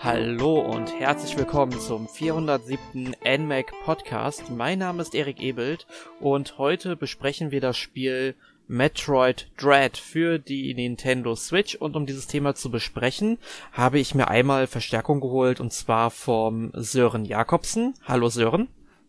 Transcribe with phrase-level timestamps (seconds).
[0.00, 3.16] Hallo und herzlich willkommen zum 407.
[3.26, 4.48] NMAC Podcast.
[4.48, 5.88] Mein Name ist Erik Ebelt
[6.20, 8.36] und heute besprechen wir das Spiel
[8.68, 13.38] Metroid Dread für die Nintendo Switch und um dieses Thema zu besprechen,
[13.72, 17.94] habe ich mir einmal Verstärkung geholt und zwar vom Sören Jakobsen.
[18.06, 18.68] Hallo Sören.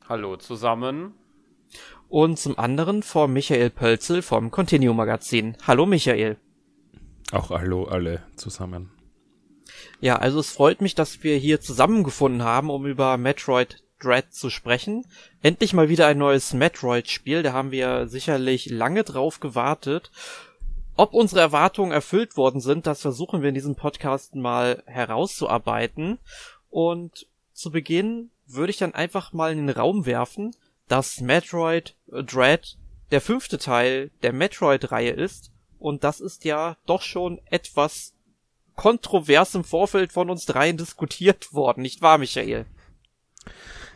[0.09, 1.13] Hallo zusammen.
[2.07, 5.55] Und zum anderen vom Michael Pölzel vom Continuum Magazin.
[5.67, 6.37] Hallo Michael.
[7.31, 8.89] Auch hallo alle zusammen.
[10.01, 14.49] Ja, also es freut mich, dass wir hier zusammengefunden haben, um über Metroid Dread zu
[14.49, 15.05] sprechen.
[15.41, 20.11] Endlich mal wieder ein neues Metroid-Spiel, da haben wir sicherlich lange drauf gewartet.
[20.95, 26.19] Ob unsere Erwartungen erfüllt worden sind, das versuchen wir in diesem Podcast mal herauszuarbeiten.
[26.69, 30.55] Und zu Beginn würde ich dann einfach mal in den Raum werfen,
[30.87, 32.77] dass Metroid Dread
[33.11, 35.51] der fünfte Teil der Metroid-Reihe ist.
[35.77, 38.13] Und das ist ja doch schon etwas
[38.79, 42.65] kontrovers im Vorfeld von uns dreien diskutiert worden, nicht wahr, Michael?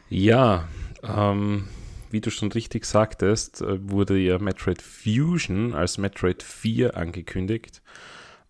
[0.09, 0.67] Ja,
[1.03, 1.69] ähm,
[2.11, 7.81] wie du schon richtig sagtest, äh, wurde ja Metroid Fusion als Metroid 4 angekündigt.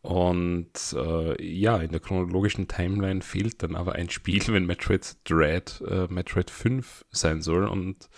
[0.02, 5.84] Und äh, ja, in der chronologischen Timeline fehlt dann aber ein Spiel, wenn Metroid Dread
[5.88, 7.68] äh, Metroid 5 sein soll.
[7.68, 8.10] Und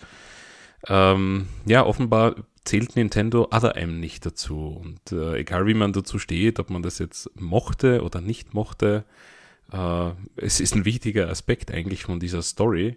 [0.88, 4.80] ähm, ja, offenbar zählt Nintendo Other M nicht dazu.
[4.82, 9.04] Und äh, egal wie man dazu steht, ob man das jetzt mochte oder nicht mochte,
[9.72, 12.96] äh, es ist ein wichtiger Aspekt eigentlich von dieser Story.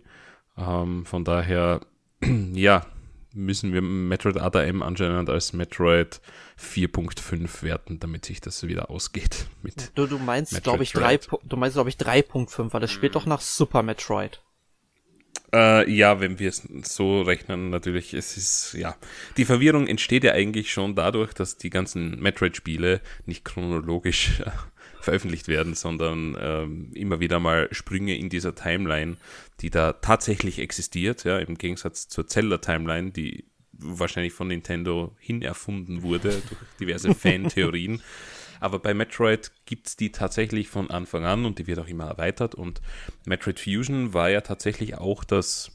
[0.57, 1.81] Ähm, von daher,
[2.53, 2.85] ja,
[3.33, 6.19] müssen wir Metroid Other M anscheinend als Metroid
[6.59, 9.47] 4.5 werten, damit sich das wieder ausgeht.
[9.61, 13.15] Mit du, du meinst, glaube ich, 3, du meinst, glaube ich, 3.5, weil das spielt
[13.15, 14.41] doch nach Super Metroid.
[15.51, 18.95] Äh, ja, wenn wir es so rechnen, natürlich, es ist, ja.
[19.37, 24.43] Die Verwirrung entsteht ja eigentlich schon dadurch, dass die ganzen Metroid-Spiele nicht chronologisch
[25.01, 29.17] veröffentlicht werden, sondern ähm, immer wieder mal Sprünge in dieser Timeline,
[29.61, 36.03] die da tatsächlich existiert, ja, im Gegensatz zur Zelda-Timeline, die wahrscheinlich von Nintendo hin erfunden
[36.03, 38.01] wurde durch diverse Fan-Theorien.
[38.59, 42.05] Aber bei Metroid gibt es die tatsächlich von Anfang an und die wird auch immer
[42.05, 42.55] erweitert.
[42.55, 42.81] Und
[43.25, 45.71] Metroid Fusion war ja tatsächlich auch das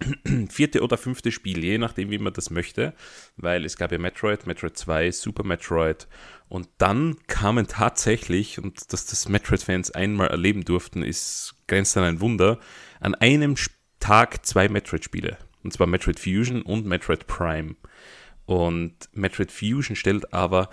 [0.48, 2.94] vierte oder fünfte Spiel, je nachdem, wie man das möchte,
[3.36, 6.08] weil es gab ja Metroid, Metroid 2, Super Metroid
[6.48, 12.20] und dann kamen tatsächlich, und dass das Metroid-Fans einmal erleben durften, ist grenzt an ein
[12.20, 12.58] Wunder,
[12.98, 13.54] an einem
[14.00, 15.38] Tag zwei Metroid-Spiele.
[15.62, 17.76] Und zwar Metroid Fusion und Metroid Prime.
[18.46, 20.70] Und Metroid Fusion stellt aber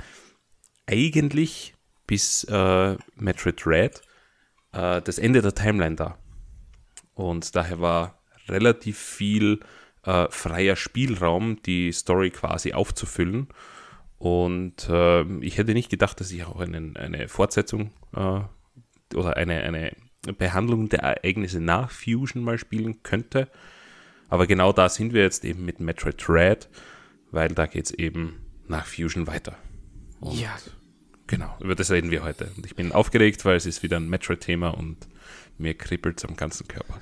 [0.88, 1.76] eigentlich
[2.08, 4.02] bis äh, Metroid Red
[4.72, 6.18] äh, das Ende der Timeline dar.
[7.14, 9.60] Und daher war relativ viel
[10.04, 13.50] äh, freier Spielraum, die Story quasi aufzufüllen.
[14.18, 18.40] Und äh, ich hätte nicht gedacht, dass ich auch einen, eine Fortsetzung äh,
[19.16, 19.96] oder eine, eine
[20.38, 23.50] Behandlung der Ereignisse nach Fusion mal spielen könnte.
[24.30, 26.70] Aber genau da sind wir jetzt eben mit Metroid Red,
[27.32, 29.56] weil da geht es eben nach Fusion weiter.
[30.20, 30.56] Und ja.
[31.28, 32.50] Genau, über das reden wir heute.
[32.56, 34.98] Und ich bin aufgeregt, weil es ist wieder ein Metroid-Thema und
[35.58, 37.00] mir kribbelt es am ganzen Körper.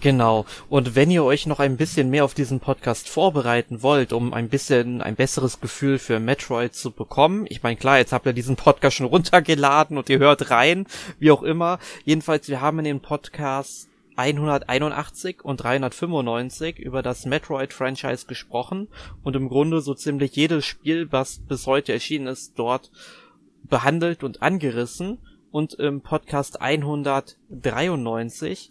[0.00, 0.46] Genau.
[0.68, 4.48] Und wenn ihr euch noch ein bisschen mehr auf diesen Podcast vorbereiten wollt, um ein
[4.48, 8.56] bisschen ein besseres Gefühl für Metroid zu bekommen, ich meine, klar, jetzt habt ihr diesen
[8.56, 10.86] Podcast schon runtergeladen und ihr hört rein,
[11.18, 11.78] wie auch immer.
[12.04, 18.88] Jedenfalls, wir haben in den Podcast 181 und 395 über das Metroid-Franchise gesprochen
[19.22, 22.90] und im Grunde so ziemlich jedes Spiel, was bis heute erschienen ist, dort
[23.70, 25.16] behandelt und angerissen.
[25.50, 28.70] Und im Podcast 193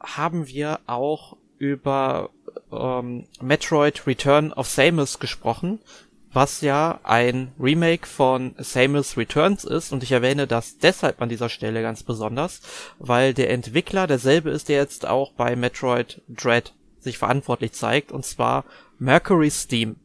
[0.00, 2.30] haben wir auch über
[2.70, 5.78] ähm, Metroid Return of Samus gesprochen,
[6.32, 9.92] was ja ein Remake von Samus Returns ist.
[9.92, 12.60] Und ich erwähne das deshalb an dieser Stelle ganz besonders,
[12.98, 18.24] weil der Entwickler derselbe ist, der jetzt auch bei Metroid Dread sich verantwortlich zeigt, und
[18.24, 18.64] zwar
[18.98, 19.96] Mercury Steam.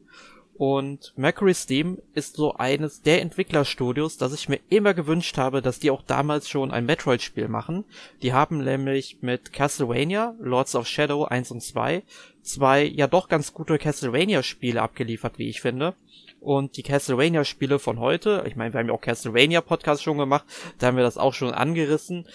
[0.59, 5.79] Und Mercury Steam ist so eines der Entwicklerstudios, das ich mir immer gewünscht habe, dass
[5.79, 7.85] die auch damals schon ein Metroid-Spiel machen.
[8.21, 12.03] Die haben nämlich mit Castlevania, Lords of Shadow 1 und 2,
[12.41, 15.95] zwei ja doch ganz gute Castlevania-Spiele abgeliefert, wie ich finde.
[16.41, 20.44] Und die Castlevania-Spiele von heute, ich meine, wir haben ja auch Castlevania-Podcast schon gemacht,
[20.77, 22.27] da haben wir das auch schon angerissen,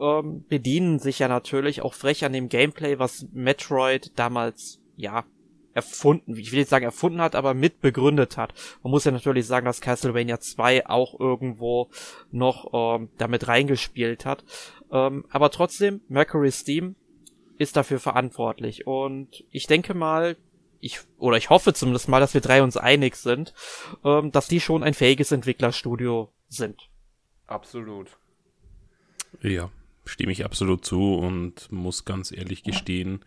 [0.00, 5.24] ähm, bedienen sich ja natürlich auch frech an dem Gameplay, was Metroid damals, ja,
[5.78, 8.52] erfunden, ich will jetzt sagen erfunden hat, aber mit begründet hat.
[8.82, 11.88] Man muss ja natürlich sagen, dass Castlevania 2 auch irgendwo
[12.32, 14.44] noch ähm, damit reingespielt hat.
[14.90, 16.96] Ähm, aber trotzdem, Mercury Steam
[17.58, 18.88] ist dafür verantwortlich.
[18.88, 20.36] Und ich denke mal,
[20.80, 23.54] ich, oder ich hoffe zumindest mal, dass wir drei uns einig sind,
[24.04, 26.88] ähm, dass die schon ein fähiges Entwicklerstudio sind.
[27.46, 28.08] Absolut.
[29.42, 29.70] Ja,
[30.04, 33.24] stimme ich absolut zu und muss ganz ehrlich gestehen,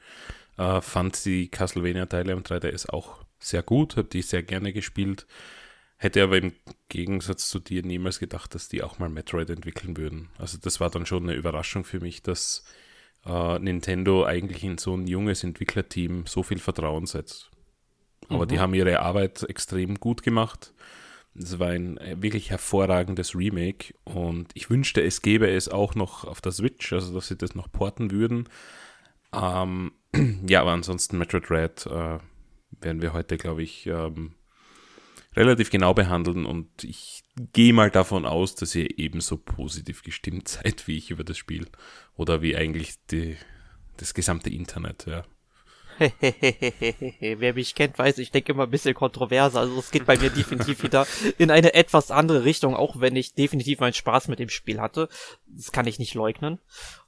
[0.61, 5.25] äh, fand die Castlevania-Teile am 3DS auch sehr gut, habe die sehr gerne gespielt.
[5.97, 6.53] Hätte aber im
[6.89, 10.29] Gegensatz zu dir niemals gedacht, dass die auch mal Metroid entwickeln würden.
[10.37, 12.63] Also das war dann schon eine Überraschung für mich, dass
[13.25, 17.51] äh, Nintendo eigentlich in so ein junges Entwicklerteam so viel Vertrauen setzt.
[18.29, 18.49] Aber mhm.
[18.49, 20.73] die haben ihre Arbeit extrem gut gemacht.
[21.33, 26.41] Es war ein wirklich hervorragendes Remake und ich wünschte, es gäbe es auch noch auf
[26.41, 28.49] der Switch, also dass sie das noch porten würden.
[29.33, 29.91] Ähm,
[30.47, 32.19] ja, aber ansonsten Metroid Red äh,
[32.79, 34.35] werden wir heute, glaube ich, ähm,
[35.35, 37.23] relativ genau behandeln und ich
[37.53, 41.67] gehe mal davon aus, dass ihr ebenso positiv gestimmt seid wie ich über das Spiel
[42.15, 43.37] oder wie eigentlich die,
[43.97, 45.23] das gesamte Internet, ja.
[47.19, 49.59] Wer mich kennt, weiß, ich denke immer ein bisschen kontroverser.
[49.59, 51.05] Also es geht bei mir definitiv wieder
[51.37, 55.09] in eine etwas andere Richtung, auch wenn ich definitiv meinen Spaß mit dem Spiel hatte.
[55.45, 56.59] Das kann ich nicht leugnen.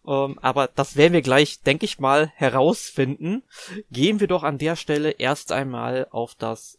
[0.06, 3.44] Ähm, aber das werden wir gleich, denke ich mal, herausfinden.
[3.92, 6.78] Gehen wir doch an der Stelle erst einmal auf das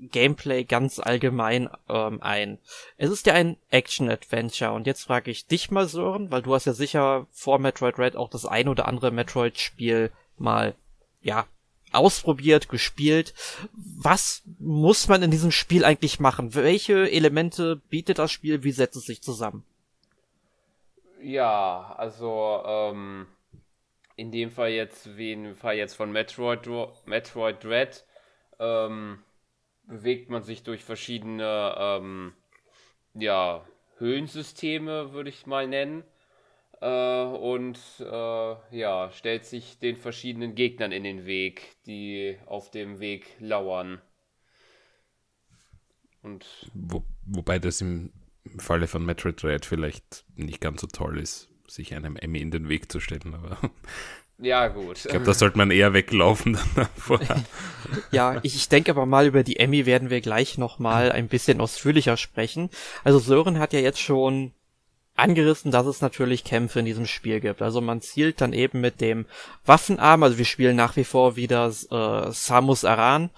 [0.00, 2.58] Gameplay ganz allgemein ähm, ein.
[2.96, 6.64] Es ist ja ein Action-Adventure und jetzt frage ich dich mal, Sören, weil du hast
[6.64, 10.74] ja sicher vor Metroid Red auch das ein oder andere Metroid-Spiel mal,
[11.22, 11.46] ja,
[11.92, 13.34] ausprobiert, gespielt.
[13.74, 16.54] Was muss man in diesem Spiel eigentlich machen?
[16.54, 18.62] Welche Elemente bietet das Spiel?
[18.62, 19.64] Wie setzt es sich zusammen?
[21.22, 23.26] Ja, also ähm,
[24.16, 26.68] in dem Fall jetzt, wie im Fall jetzt von Metroid,
[27.06, 28.04] Metroid Dread,
[28.58, 29.22] ähm,
[29.84, 32.32] bewegt man sich durch verschiedene ähm,
[33.14, 33.64] ja,
[33.98, 36.04] Höhlensysteme, würde ich mal nennen.
[36.80, 43.00] Äh, und äh, ja, stellt sich den verschiedenen Gegnern in den Weg, die auf dem
[43.00, 44.00] Weg lauern.
[46.22, 48.12] Und Wo, wobei das im,
[48.44, 52.50] im Falle von Metroid Dread vielleicht nicht ganz so toll ist, sich einem Emmy in
[52.50, 53.58] den Weg zu stellen, aber
[54.38, 54.98] ja, gut.
[54.98, 57.44] Ich glaube, da sollte man eher weglaufen dann vorher.
[58.10, 61.60] ja, ich, ich denke aber mal über die Emmy werden wir gleich nochmal ein bisschen
[61.60, 62.70] ausführlicher sprechen.
[63.04, 64.52] Also Sören hat ja jetzt schon
[65.20, 67.62] angerissen, dass es natürlich Kämpfe in diesem Spiel gibt.
[67.62, 69.26] Also man zielt dann eben mit dem
[69.66, 73.30] Waffenarm, also wir spielen nach wie vor wieder äh, Samus Aran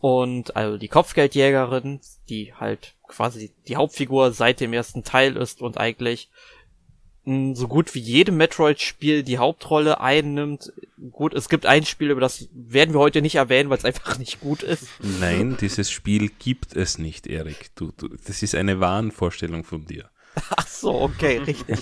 [0.00, 5.78] und also die Kopfgeldjägerin, die halt quasi die Hauptfigur seit dem ersten Teil ist und
[5.78, 6.28] eigentlich
[7.54, 10.72] so gut wie jedem Metroid-Spiel die Hauptrolle einnimmt.
[11.10, 14.18] Gut, es gibt ein Spiel, über das werden wir heute nicht erwähnen, weil es einfach
[14.18, 14.86] nicht gut ist.
[15.20, 17.70] Nein, dieses Spiel gibt es nicht, Erik.
[17.74, 20.08] Du, du, das ist eine Wahnvorstellung von dir.
[20.56, 21.80] Ach so, okay, richtig.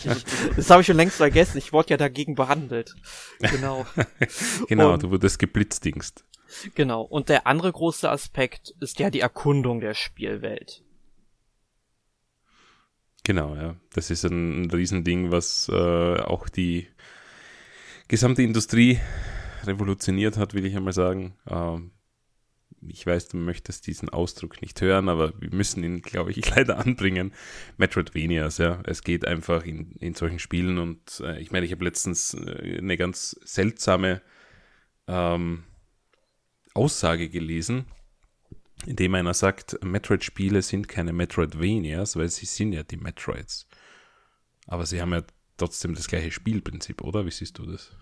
[0.56, 1.58] Das habe ich schon längst vergessen.
[1.58, 2.96] Ich wurde ja dagegen behandelt.
[3.38, 3.86] Genau.
[4.68, 6.24] genau, Und, du wurdest geblitzdingst.
[6.74, 7.02] Genau.
[7.02, 10.82] Und der andere große Aspekt ist ja die Erkundung der Spielwelt.
[13.24, 13.76] Genau, ja.
[13.92, 16.86] Das ist ein, Riesending, was äh, auch die
[18.06, 19.00] gesamte Industrie
[19.64, 21.36] revolutioniert hat, will ich einmal sagen.
[21.48, 21.90] Ähm,
[22.88, 26.78] ich weiß, du möchtest diesen Ausdruck nicht hören, aber wir müssen ihn, glaube ich, leider
[26.78, 27.32] anbringen.
[27.78, 28.80] Metroidvanias, ja.
[28.84, 32.78] Es geht einfach in, in solchen Spielen und äh, ich meine, ich habe letztens äh,
[32.78, 34.22] eine ganz seltsame
[35.08, 35.64] ähm,
[36.76, 37.86] Aussage gelesen
[38.84, 43.66] indem einer sagt, Metroid-Spiele sind keine Metroidvanias, weil sie sind ja die Metroids.
[44.66, 45.22] Aber sie haben ja
[45.56, 47.24] trotzdem das gleiche Spielprinzip, oder?
[47.24, 47.92] Wie siehst du das?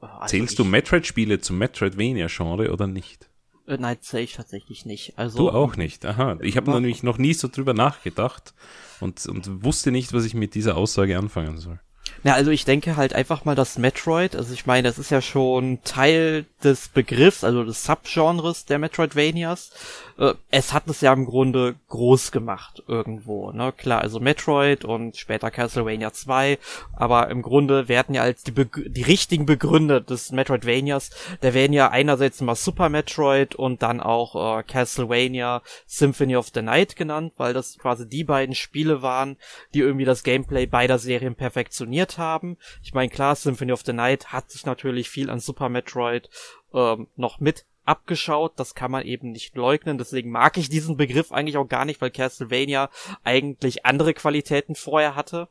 [0.00, 3.28] Also Zählst du Metroid-Spiele zum Metroidvania-Genre oder nicht?
[3.66, 5.18] Äh, nein, zähle ich tatsächlich nicht.
[5.18, 6.38] Also, du auch nicht, aha.
[6.40, 8.54] Ich habe nämlich noch nie so drüber nachgedacht
[8.98, 11.78] und, und wusste nicht, was ich mit dieser Aussage anfangen soll.
[12.24, 15.20] Na, also ich denke halt einfach mal, dass Metroid, also ich meine, das ist ja
[15.20, 19.72] schon Teil des Begriffs, also des Subgenres der Metroidvanias.
[20.18, 23.72] Äh, es hat es ja im Grunde groß gemacht irgendwo, ne?
[23.76, 26.58] Klar, also Metroid und später Castlevania 2,
[26.94, 31.10] aber im Grunde werden ja als die, Be die richtigen Begründer des Metroidvanias,
[31.40, 36.62] da werden ja einerseits immer Super Metroid und dann auch äh, Castlevania Symphony of the
[36.62, 39.36] Night genannt, weil das quasi die beiden Spiele waren,
[39.74, 42.56] die irgendwie das Gameplay beider Serien perfektioniert haben.
[42.82, 46.28] Ich meine, klar, Symphony of the Night hat sich natürlich viel an Super Metroid
[46.72, 51.32] ähm, noch mit abgeschaut, das kann man eben nicht leugnen, deswegen mag ich diesen Begriff
[51.32, 52.90] eigentlich auch gar nicht, weil Castlevania
[53.24, 55.48] eigentlich andere Qualitäten vorher hatte,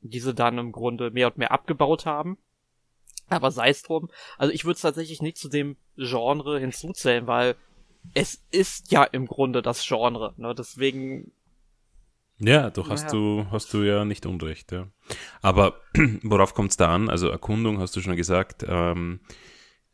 [0.00, 2.38] diese dann im Grunde mehr und mehr abgebaut haben.
[3.28, 7.56] Aber sei es drum, also ich würde es tatsächlich nicht zu dem Genre hinzuzählen, weil
[8.12, 10.54] es ist ja im Grunde das Genre, ne?
[10.54, 11.32] Deswegen.
[12.38, 13.10] Ja, doch hast ja.
[13.10, 14.88] du, hast du ja nicht unrecht, ja.
[15.40, 15.80] Aber
[16.22, 17.08] worauf kommt es da an?
[17.08, 19.20] Also Erkundung hast du schon gesagt, ähm,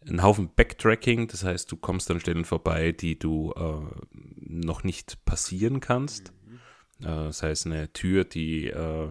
[0.08, 3.82] ein Haufen Backtracking, das heißt, du kommst an Stellen vorbei, die du äh,
[4.12, 6.32] noch nicht passieren kannst.
[6.46, 7.06] Mhm.
[7.06, 9.10] Äh, das heißt, eine Tür, die äh,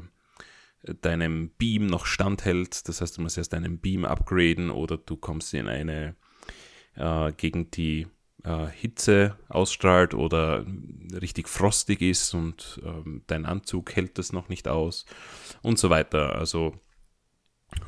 [1.01, 2.88] deinem Beam noch standhält.
[2.88, 6.15] Das heißt, du musst erst deinen Beam upgraden oder du kommst in eine
[6.95, 8.07] äh, Gegend, die
[8.43, 10.65] äh, Hitze ausstrahlt oder
[11.22, 15.05] richtig frostig ist und ähm, dein Anzug hält das noch nicht aus
[15.62, 16.36] und so weiter.
[16.36, 16.74] Also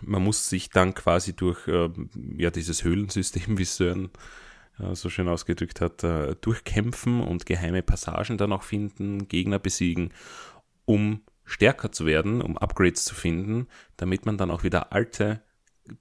[0.02, 1.90] man muss sich dann quasi durch äh,
[2.38, 4.10] ja, dieses Höhlensystem, wie Sören
[4.80, 10.14] äh, so schön ausgedrückt hat, äh, durchkämpfen und geheime Passagen dann auch finden, Gegner besiegen,
[10.86, 13.68] um stärker zu werden, um Upgrades zu finden,
[13.98, 15.42] damit man dann auch wieder alte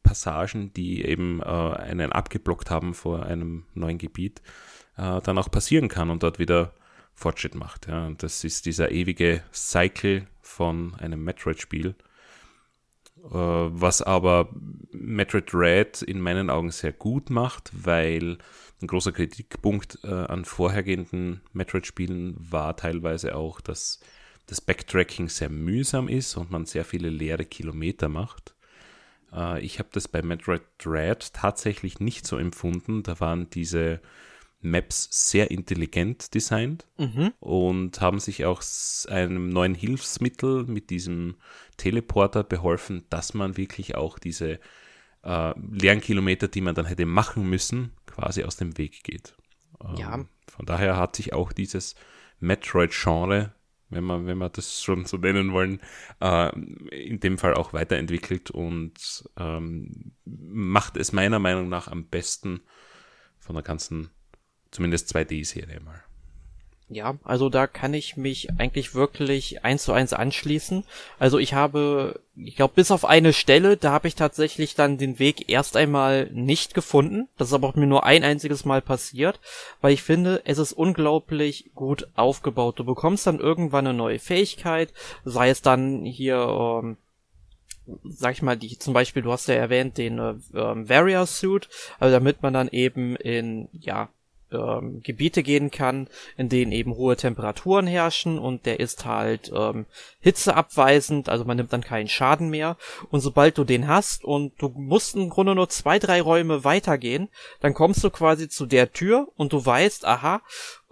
[0.02, 4.42] Passagen, die eben äh, einen abgeblockt haben vor einem neuen Gebiet,
[4.97, 6.73] äh, dann auch passieren kann und dort wieder
[7.14, 7.87] Fortschritt macht.
[7.87, 8.06] Ja.
[8.06, 11.94] Und das ist dieser ewige Cycle von einem Metroid-Spiel,
[13.18, 14.49] äh, was aber
[14.92, 18.38] Metroid Red in meinen Augen sehr gut macht, weil
[18.82, 24.00] ein großer Kritikpunkt äh, an vorhergehenden Metroid-Spielen war teilweise auch, dass
[24.47, 28.54] das Backtracking sehr mühsam ist und man sehr viele leere Kilometer macht.
[29.33, 33.03] Äh, ich habe das bei Metroid Dread tatsächlich nicht so empfunden.
[33.03, 34.01] Da waren diese
[34.63, 37.33] Maps sehr intelligent designt mhm.
[37.41, 38.63] und haben sich auch
[39.09, 41.37] einem neuen Hilfsmittel mit diesem
[41.79, 44.61] Teleporter beholfen, dass man wirklich auch diese
[45.23, 49.35] äh, leeren Kilometer, die man dann hätte machen müssen, quasi aus dem Weg geht.
[49.83, 50.25] Ähm, ja.
[50.47, 51.95] Von daher hat sich auch dieses
[52.41, 53.55] Metroid-Genre
[53.90, 55.80] wenn wir, wenn wir das schon so nennen wollen,
[56.20, 56.50] äh,
[56.90, 62.61] in dem Fall auch weiterentwickelt und ähm, macht es meiner Meinung nach am besten
[63.38, 64.11] von der ganzen,
[64.70, 66.02] zumindest 2D-Serie mal.
[66.92, 70.82] Ja, also da kann ich mich eigentlich wirklich eins zu eins anschließen.
[71.20, 75.20] Also ich habe, ich glaube, bis auf eine Stelle, da habe ich tatsächlich dann den
[75.20, 77.28] Weg erst einmal nicht gefunden.
[77.38, 79.38] Das ist aber auch mir nur ein einziges Mal passiert,
[79.80, 82.80] weil ich finde, es ist unglaublich gut aufgebaut.
[82.80, 84.92] Du bekommst dann irgendwann eine neue Fähigkeit,
[85.25, 86.97] sei es dann hier, ähm,
[88.02, 91.68] sag ich mal, die zum Beispiel, du hast ja erwähnt, den äh, Varia Suit,
[92.00, 94.09] also damit man dann eben in, ja,
[94.52, 99.87] ähm, Gebiete gehen kann, in denen eben hohe Temperaturen herrschen und der ist halt ähm,
[100.21, 102.76] hitzeabweisend, also man nimmt dann keinen Schaden mehr.
[103.11, 107.28] Und sobald du den hast und du musst im Grunde nur zwei, drei Räume weitergehen,
[107.61, 110.42] dann kommst du quasi zu der Tür und du weißt, aha,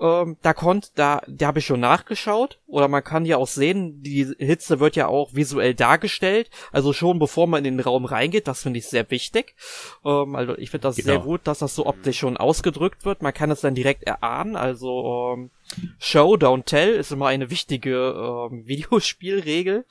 [0.00, 2.58] ähm, da konnt, da, da habe ich schon nachgeschaut.
[2.66, 6.50] Oder man kann ja auch sehen, die Hitze wird ja auch visuell dargestellt.
[6.72, 9.54] Also schon bevor man in den Raum reingeht, das finde ich sehr wichtig.
[10.04, 11.06] Ähm, also ich finde das genau.
[11.06, 13.22] sehr gut, dass das so optisch schon ausgedrückt wird.
[13.22, 14.56] Man kann es dann direkt erahnen.
[14.56, 15.50] Also ähm,
[15.98, 19.84] Show, don't tell ist immer eine wichtige ähm, Videospielregel.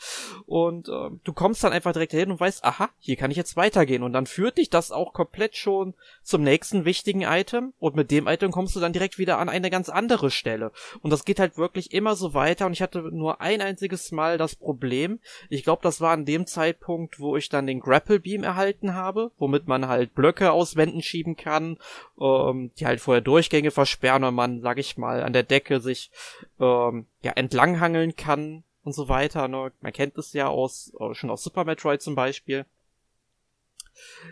[0.45, 3.55] Und ähm, du kommst dann einfach direkt hin und weißt, aha, hier kann ich jetzt
[3.55, 4.03] weitergehen.
[4.03, 5.93] Und dann führt dich das auch komplett schon
[6.23, 7.73] zum nächsten wichtigen Item.
[7.79, 10.71] Und mit dem Item kommst du dann direkt wieder an eine ganz andere Stelle.
[11.01, 12.65] Und das geht halt wirklich immer so weiter.
[12.65, 15.19] Und ich hatte nur ein einziges Mal das Problem.
[15.49, 19.31] Ich glaube, das war an dem Zeitpunkt, wo ich dann den Grapple Beam erhalten habe,
[19.37, 21.77] womit man halt Blöcke aus Wänden schieben kann,
[22.19, 26.11] ähm, die halt vorher Durchgänge versperren und man, sag ich mal, an der Decke sich
[26.59, 29.47] ähm, ja entlanghangeln kann und so weiter.
[29.47, 29.71] Ne?
[29.81, 32.65] Man kennt es ja aus äh, schon aus Super Metroid zum Beispiel.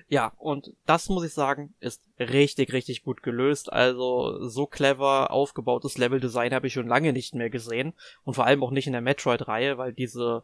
[0.08, 3.72] Ja, und das muss ich sagen, ist richtig, richtig gut gelöst.
[3.74, 7.94] Also so clever aufgebautes Leveldesign habe ich schon lange nicht mehr gesehen.
[8.24, 10.44] Und vor allem auch nicht in der Metroid-Reihe, weil diese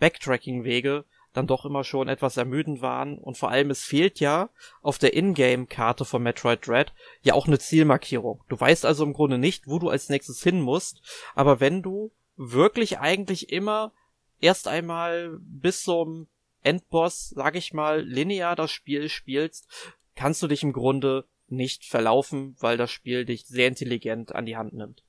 [0.00, 1.04] Backtracking-Wege
[1.36, 3.18] dann doch immer schon etwas ermüdend waren.
[3.18, 4.50] Und vor allem, es fehlt ja
[4.82, 8.42] auf der Ingame-Karte von Metroid Dread ja auch eine Zielmarkierung.
[8.48, 11.02] Du weißt also im Grunde nicht, wo du als nächstes hin musst.
[11.34, 13.92] Aber wenn du wirklich eigentlich immer
[14.40, 16.28] erst einmal bis zum
[16.62, 19.68] Endboss, sag ich mal, linear das Spiel spielst,
[20.14, 24.56] kannst du dich im Grunde nicht verlaufen, weil das Spiel dich sehr intelligent an die
[24.56, 25.04] Hand nimmt.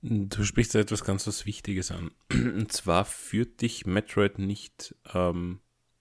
[0.00, 2.12] Du sprichst da etwas ganz was Wichtiges an.
[2.32, 5.60] Und zwar führt dich Metroid nicht ähm,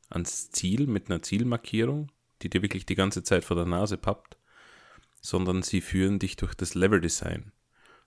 [0.10, 2.12] ans Ziel mit einer Zielmarkierung,
[2.42, 4.38] die dir wirklich die ganze Zeit vor der Nase pappt,
[5.22, 7.52] sondern sie führen dich durch das Leveldesign.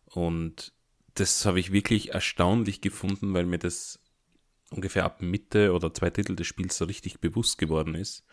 [0.05, 0.73] Und
[1.15, 3.99] das habe ich wirklich erstaunlich gefunden, weil mir das
[4.71, 8.25] ungefähr ab Mitte oder zwei Drittel des Spiels so richtig bewusst geworden ist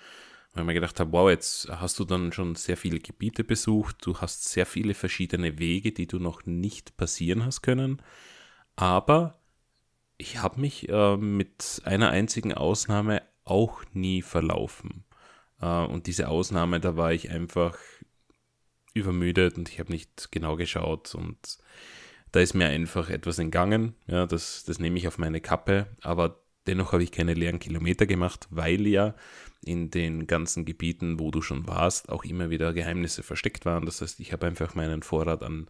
[0.54, 3.98] weil ich mir gedacht habe, wow, jetzt hast du dann schon sehr viele Gebiete besucht,
[4.06, 8.02] du hast sehr viele verschiedene Wege, die du noch nicht passieren hast können,
[8.76, 9.40] aber
[10.18, 15.06] ich habe mich äh, mit einer einzigen Ausnahme auch nie verlaufen.
[15.62, 17.78] Äh, und diese Ausnahme, da war ich einfach
[18.94, 21.60] übermüdet und ich habe nicht genau geschaut und
[22.32, 23.96] da ist mir einfach etwas entgangen.
[24.08, 28.06] Ja, das, das nehme ich auf meine Kappe, aber dennoch habe ich keine leeren Kilometer
[28.06, 29.16] gemacht, weil ja
[29.64, 33.86] in den ganzen Gebieten, wo du schon warst, auch immer wieder Geheimnisse versteckt waren.
[33.86, 35.68] Das heißt, ich habe einfach meinen Vorrat an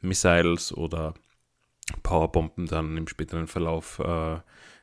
[0.00, 1.14] Missiles oder
[2.02, 4.38] Powerbomben dann im späteren Verlauf äh,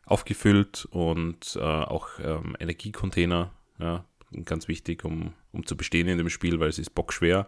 [0.05, 4.05] aufgefüllt und äh, auch ähm, Energiecontainer, ja,
[4.45, 7.47] ganz wichtig, um, um zu bestehen in dem Spiel, weil es ist bockschwer.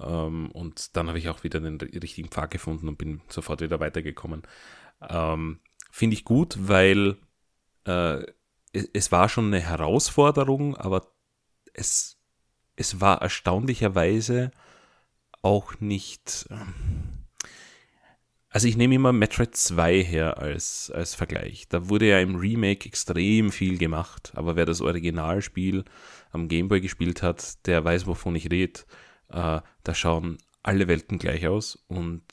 [0.00, 3.80] Ähm, und dann habe ich auch wieder den richtigen Pfad gefunden und bin sofort wieder
[3.80, 4.42] weitergekommen.
[5.08, 5.58] Ähm,
[5.90, 7.16] Finde ich gut, weil
[7.88, 8.26] äh,
[8.72, 11.10] es, es, war schon eine Herausforderung, aber
[11.72, 12.18] es,
[12.76, 14.50] es war erstaunlicherweise
[15.42, 16.46] auch nicht.
[16.50, 17.24] Ähm,
[18.50, 21.68] also ich nehme immer Metroid 2 her als, als Vergleich.
[21.68, 25.84] Da wurde ja im Remake extrem viel gemacht, aber wer das Originalspiel
[26.30, 28.80] am Gameboy gespielt hat, der weiß, wovon ich rede.
[29.28, 32.24] Äh, da schauen alle Welten gleich aus und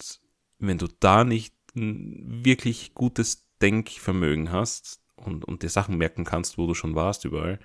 [0.58, 6.58] wenn du da nicht ein wirklich gutes Denkvermögen hast und, und dir Sachen merken kannst,
[6.58, 7.60] wo du schon warst überall,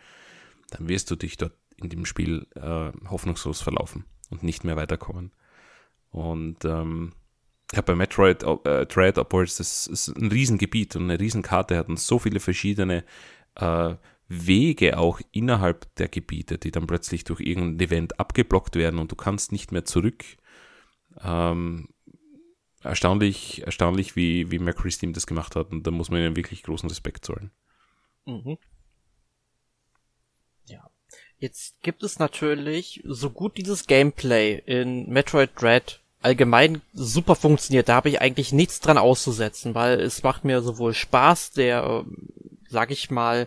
[0.71, 5.33] dann wirst du dich dort in dem Spiel äh, hoffnungslos verlaufen und nicht mehr weiterkommen.
[6.11, 7.12] Und ähm,
[7.73, 11.88] ja, bei Metroid äh, Dread, obwohl es das ist ein Riesengebiet und eine Riesenkarte hat
[11.88, 13.04] und so viele verschiedene
[13.57, 13.95] äh,
[14.28, 19.16] Wege auch innerhalb der Gebiete, die dann plötzlich durch irgendein Event abgeblockt werden und du
[19.16, 20.25] kannst nicht mehr zurück.
[21.23, 21.88] Ähm,
[22.82, 26.62] erstaunlich, erstaunlich, wie, wie Mercury Steam das gemacht hat und da muss man ihnen wirklich
[26.62, 27.50] großen Respekt zollen.
[28.26, 28.58] Mhm.
[30.66, 30.90] Ja.
[31.38, 37.88] Jetzt gibt es natürlich so gut dieses Gameplay in Metroid Dread allgemein super funktioniert.
[37.88, 42.28] Da habe ich eigentlich nichts dran auszusetzen, weil es macht mir sowohl Spaß, der, ähm,
[42.68, 43.46] sag ich mal,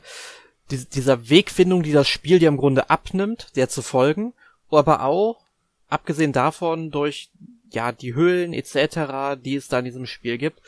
[0.71, 4.33] die, dieser Wegfindung, die das Spiel dir im Grunde abnimmt, der zu folgen,
[4.71, 5.45] aber auch,
[5.87, 7.29] abgesehen davon, durch
[7.73, 10.61] ja die Höhlen etc., die es da in diesem Spiel gibt,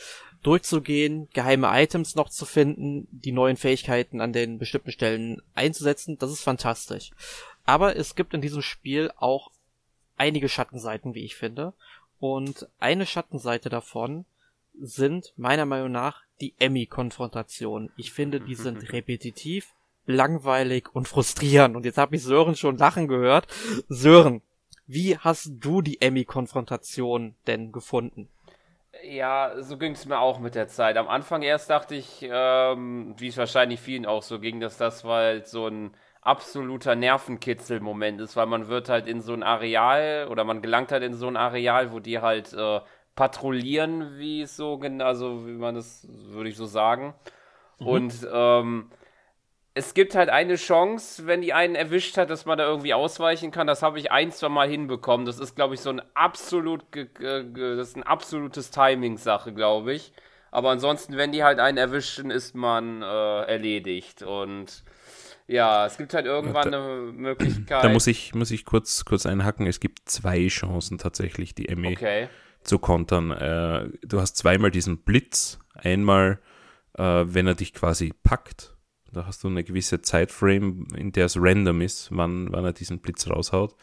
[0.43, 6.31] durchzugehen, geheime Items noch zu finden, die neuen Fähigkeiten an den bestimmten Stellen einzusetzen, das
[6.31, 7.11] ist fantastisch.
[7.65, 9.49] Aber es gibt in diesem Spiel auch
[10.17, 11.73] einige Schattenseiten, wie ich finde.
[12.19, 14.25] Und eine Schattenseite davon
[14.79, 17.91] sind meiner Meinung nach die Emmy-Konfrontationen.
[17.97, 19.73] Ich finde, die sind repetitiv,
[20.05, 21.75] langweilig und frustrierend.
[21.75, 23.47] Und jetzt habe ich Sören schon lachen gehört.
[23.89, 24.41] Sören,
[24.87, 28.29] wie hast du die Emmy-Konfrontation denn gefunden?
[29.03, 30.97] Ja, so ging es mir auch mit der Zeit.
[30.97, 35.03] Am Anfang erst dachte ich, ähm, wie es wahrscheinlich vielen auch so ging, dass das
[35.03, 40.43] halt so ein absoluter Nervenkitzel-Moment ist, weil man wird halt in so ein Areal oder
[40.43, 42.79] man gelangt halt in so ein Areal, wo die halt äh,
[43.15, 47.13] patrouillieren, wie es so genau, also wie man das, würde ich so sagen.
[47.79, 47.87] Mhm.
[47.87, 48.89] Und ähm,
[49.77, 53.51] es gibt halt eine Chance, wenn die einen erwischt hat, dass man da irgendwie ausweichen
[53.51, 53.67] kann.
[53.67, 55.25] Das habe ich ein, zwei Mal hinbekommen.
[55.25, 56.85] Das ist, glaube ich, so ein absolut,
[57.19, 60.13] das ist ein absolutes Timing-Sache, glaube ich.
[60.49, 64.23] Aber ansonsten, wenn die halt einen erwischen, ist man äh, erledigt.
[64.23, 64.85] Und
[65.45, 67.83] ja, es gibt halt irgendwann da, eine Möglichkeit.
[67.83, 69.67] Da muss ich, muss ich kurz, kurz einhacken.
[69.67, 72.29] Es gibt zwei Chancen tatsächlich, die Emmy okay.
[72.63, 73.31] zu kontern.
[73.31, 75.59] Äh, du hast zweimal diesen Blitz.
[75.73, 76.39] Einmal,
[76.97, 78.74] äh, wenn er dich quasi packt.
[79.15, 82.99] Da hast du eine gewisse Zeitframe, in der es random ist, wann, wann er diesen
[82.99, 83.73] Blitz raushaut.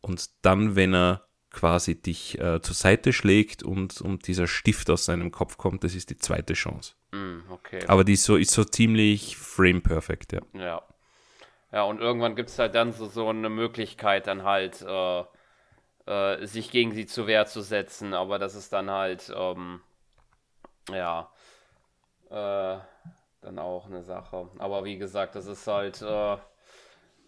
[0.00, 5.04] Und dann, wenn er quasi dich äh, zur Seite schlägt und, und dieser Stift aus
[5.04, 6.94] seinem Kopf kommt, das ist die zweite Chance.
[7.10, 7.84] Mm, okay.
[7.88, 10.42] Aber die ist so, ist so ziemlich frame perfect, ja.
[10.52, 10.82] Ja.
[11.72, 15.24] Ja, und irgendwann gibt es halt dann so, so eine Möglichkeit, dann halt äh,
[16.06, 19.80] äh, sich gegen sie zur Wehr zu setzen, aber das ist dann halt, ähm,
[20.90, 21.30] ja,
[22.30, 22.78] äh,
[23.40, 24.48] dann auch eine Sache.
[24.58, 26.36] Aber wie gesagt, das ist halt, äh,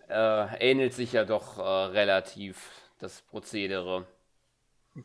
[0.08, 4.06] äh, ähnelt sich ja doch äh, relativ, das Prozedere.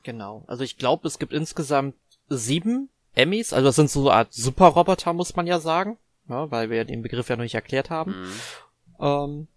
[0.04, 1.96] Genau, also ich glaube, es gibt insgesamt
[2.28, 6.70] sieben Emmys, also das sind so eine Art Superroboter, muss man ja sagen, ja, weil
[6.70, 8.22] wir den Begriff ja noch nicht erklärt haben.
[8.22, 8.40] Mhm.
[9.00, 9.48] Ähm,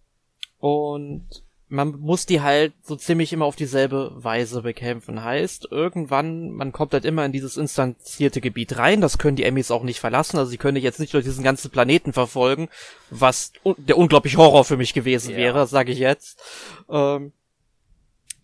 [0.59, 1.29] und
[1.71, 5.23] man muss die halt so ziemlich immer auf dieselbe Weise bekämpfen.
[5.23, 9.01] Heißt, irgendwann, man kommt halt immer in dieses instanzierte Gebiet rein.
[9.01, 10.39] Das können die Emmys auch nicht verlassen.
[10.39, 12.69] Also sie können jetzt nicht durch diesen ganzen Planeten verfolgen,
[13.11, 15.37] was der unglaublich Horror für mich gewesen ja.
[15.37, 16.41] wäre, sage ich jetzt.
[16.89, 17.33] Ähm,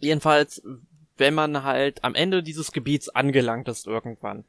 [0.00, 0.62] jedenfalls,
[1.16, 4.44] wenn man halt am Ende dieses Gebiets angelangt ist irgendwann,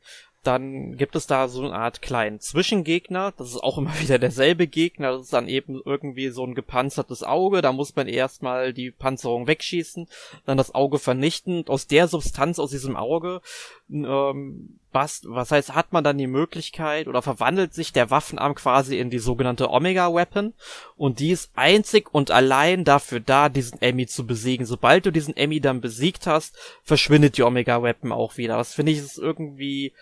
[0.45, 3.34] dann gibt es da so eine Art kleinen Zwischengegner.
[3.38, 5.13] Das ist auch immer wieder derselbe Gegner.
[5.13, 7.62] Das ist dann eben irgendwie so ein gepanzertes Auge.
[7.62, 10.08] Da muss man erstmal die Panzerung wegschießen,
[10.45, 11.65] dann das Auge vernichten.
[11.67, 13.41] Aus der Substanz, aus diesem Auge,
[13.89, 18.97] ähm, was, was heißt, hat man dann die Möglichkeit oder verwandelt sich der Waffenarm quasi
[18.97, 20.53] in die sogenannte Omega Weapon
[20.95, 24.65] und die ist einzig und allein dafür da, diesen Emmy zu besiegen.
[24.65, 28.55] Sobald du diesen Emmy dann besiegt hast, verschwindet die Omega Weapon auch wieder.
[28.55, 29.93] Das finde ich ist irgendwie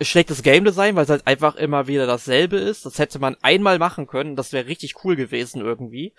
[0.00, 2.84] schlechtes Game Design, weil es halt einfach immer wieder dasselbe ist.
[2.84, 6.12] Das hätte man einmal machen können, das wäre richtig cool gewesen irgendwie.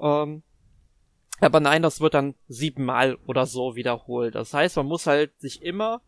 [0.00, 0.42] Ähm,
[1.40, 4.34] aber nein, das wird dann siebenmal oder so wiederholt.
[4.34, 6.00] Das heißt, man muss halt sich immer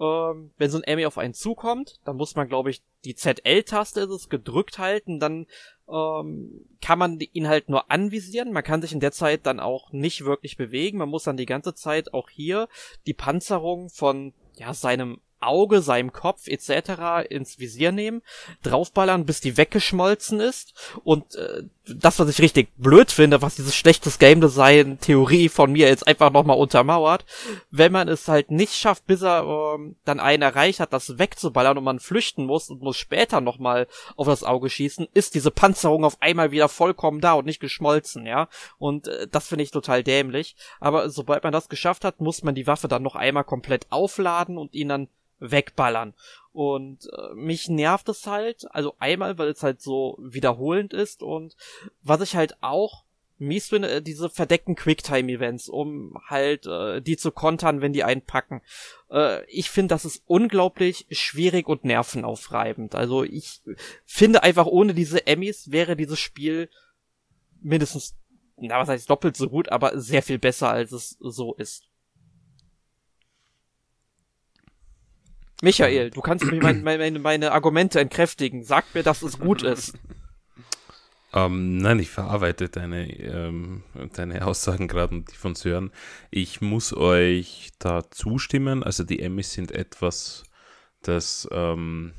[0.00, 4.00] ähm, wenn so ein Emmy auf einen zukommt, dann muss man, glaube ich, die ZL-Taste
[4.00, 5.46] ist es gedrückt halten, dann
[5.88, 8.52] ähm, kann man ihn halt nur anvisieren.
[8.52, 10.98] Man kann sich in der Zeit dann auch nicht wirklich bewegen.
[10.98, 12.68] Man muss dann die ganze Zeit auch hier
[13.06, 17.28] die Panzerung von ja seinem Auge, seinem Kopf etc.
[17.28, 18.22] ins Visier nehmen,
[18.62, 20.74] draufballern, bis die weggeschmolzen ist.
[21.04, 21.62] Und äh,
[21.94, 26.06] das, was ich richtig blöd finde, was dieses schlechtes Game Design Theorie von mir jetzt
[26.06, 27.24] einfach nochmal untermauert,
[27.70, 31.78] wenn man es halt nicht schafft, bis er ähm, dann einen erreicht hat, das wegzuballern
[31.78, 36.04] und man flüchten muss und muss später nochmal auf das Auge schießen, ist diese Panzerung
[36.04, 38.48] auf einmal wieder vollkommen da und nicht geschmolzen, ja.
[38.78, 40.56] Und äh, das finde ich total dämlich.
[40.80, 44.58] Aber sobald man das geschafft hat, muss man die Waffe dann noch einmal komplett aufladen
[44.58, 45.08] und ihn dann
[45.40, 46.14] wegballern.
[46.52, 51.56] Und äh, mich nervt es halt, also einmal, weil es halt so wiederholend ist und
[52.02, 53.04] was ich halt auch
[53.40, 58.60] mies finde, äh, diese verdeckten Quicktime-Events, um halt äh, die zu kontern, wenn die einpacken.
[59.10, 62.94] Äh, ich finde, das ist unglaublich schwierig und nervenaufreibend.
[62.94, 63.62] Also ich
[64.04, 66.68] finde einfach, ohne diese Emmys wäre dieses Spiel
[67.62, 68.16] mindestens,
[68.56, 71.89] na was heißt doppelt so gut, aber sehr viel besser, als es so ist.
[75.62, 78.64] Michael, du kannst mir mein, meine, meine Argumente entkräftigen.
[78.64, 79.94] Sag mir, dass es gut ist.
[81.32, 85.92] Ähm, nein, ich verarbeite deine, ähm, deine Aussagen gerade und die von Sören.
[86.30, 88.82] Ich muss euch da zustimmen.
[88.82, 90.42] Also die Emmys sind etwas,
[91.02, 92.14] das, ähm,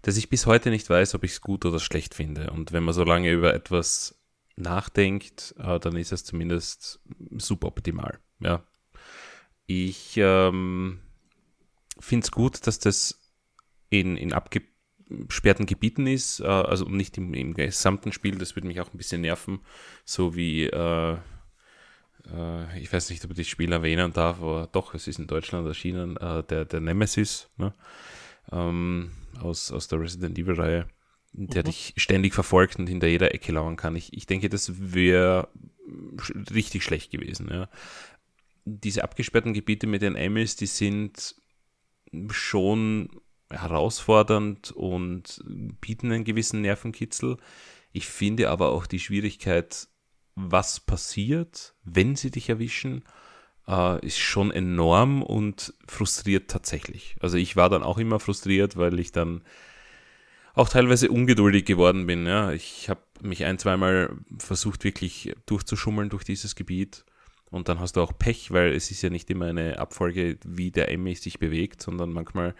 [0.00, 2.50] dass ich bis heute nicht weiß, ob ich es gut oder schlecht finde.
[2.50, 4.18] Und wenn man so lange über etwas
[4.56, 7.00] nachdenkt, äh, dann ist es zumindest
[7.36, 8.18] suboptimal.
[8.40, 8.64] Ja.
[9.66, 11.01] Ich ähm,
[12.00, 13.20] finde es gut, dass das
[13.90, 18.80] in, in abgesperrten Gebieten ist, äh, also nicht im, im, gesamten Spiel, das würde mich
[18.80, 19.60] auch ein bisschen nerven,
[20.04, 21.16] so wie, äh,
[22.32, 25.26] äh, ich weiß nicht, ob ich das Spiel erwähnen darf, aber doch, es ist in
[25.26, 27.74] Deutschland erschienen, äh, der, der Nemesis ne?
[28.50, 30.86] ähm, aus, aus der Resident Evil-Reihe,
[31.32, 31.66] der mhm.
[31.66, 33.96] dich ständig verfolgt und hinter jeder Ecke lauern kann.
[33.96, 35.48] Ich, ich denke, das wäre
[36.54, 37.48] richtig schlecht gewesen.
[37.50, 37.68] Ja.
[38.64, 41.34] Diese abgesperrten Gebiete mit den Emmys, die sind
[42.30, 43.08] schon
[43.50, 45.42] herausfordernd und
[45.80, 47.36] bieten einen gewissen Nervenkitzel.
[47.92, 49.88] Ich finde aber auch die Schwierigkeit,
[50.34, 53.04] was passiert, wenn sie dich erwischen,
[53.68, 57.16] äh, ist schon enorm und frustriert tatsächlich.
[57.20, 59.42] Also ich war dann auch immer frustriert, weil ich dann
[60.54, 62.26] auch teilweise ungeduldig geworden bin.
[62.26, 62.52] Ja.
[62.52, 67.04] Ich habe mich ein, zweimal versucht, wirklich durchzuschummeln durch dieses Gebiet
[67.52, 70.70] und dann hast du auch Pech, weil es ist ja nicht immer eine Abfolge, wie
[70.70, 72.54] der Emmy sich bewegt, sondern manchmal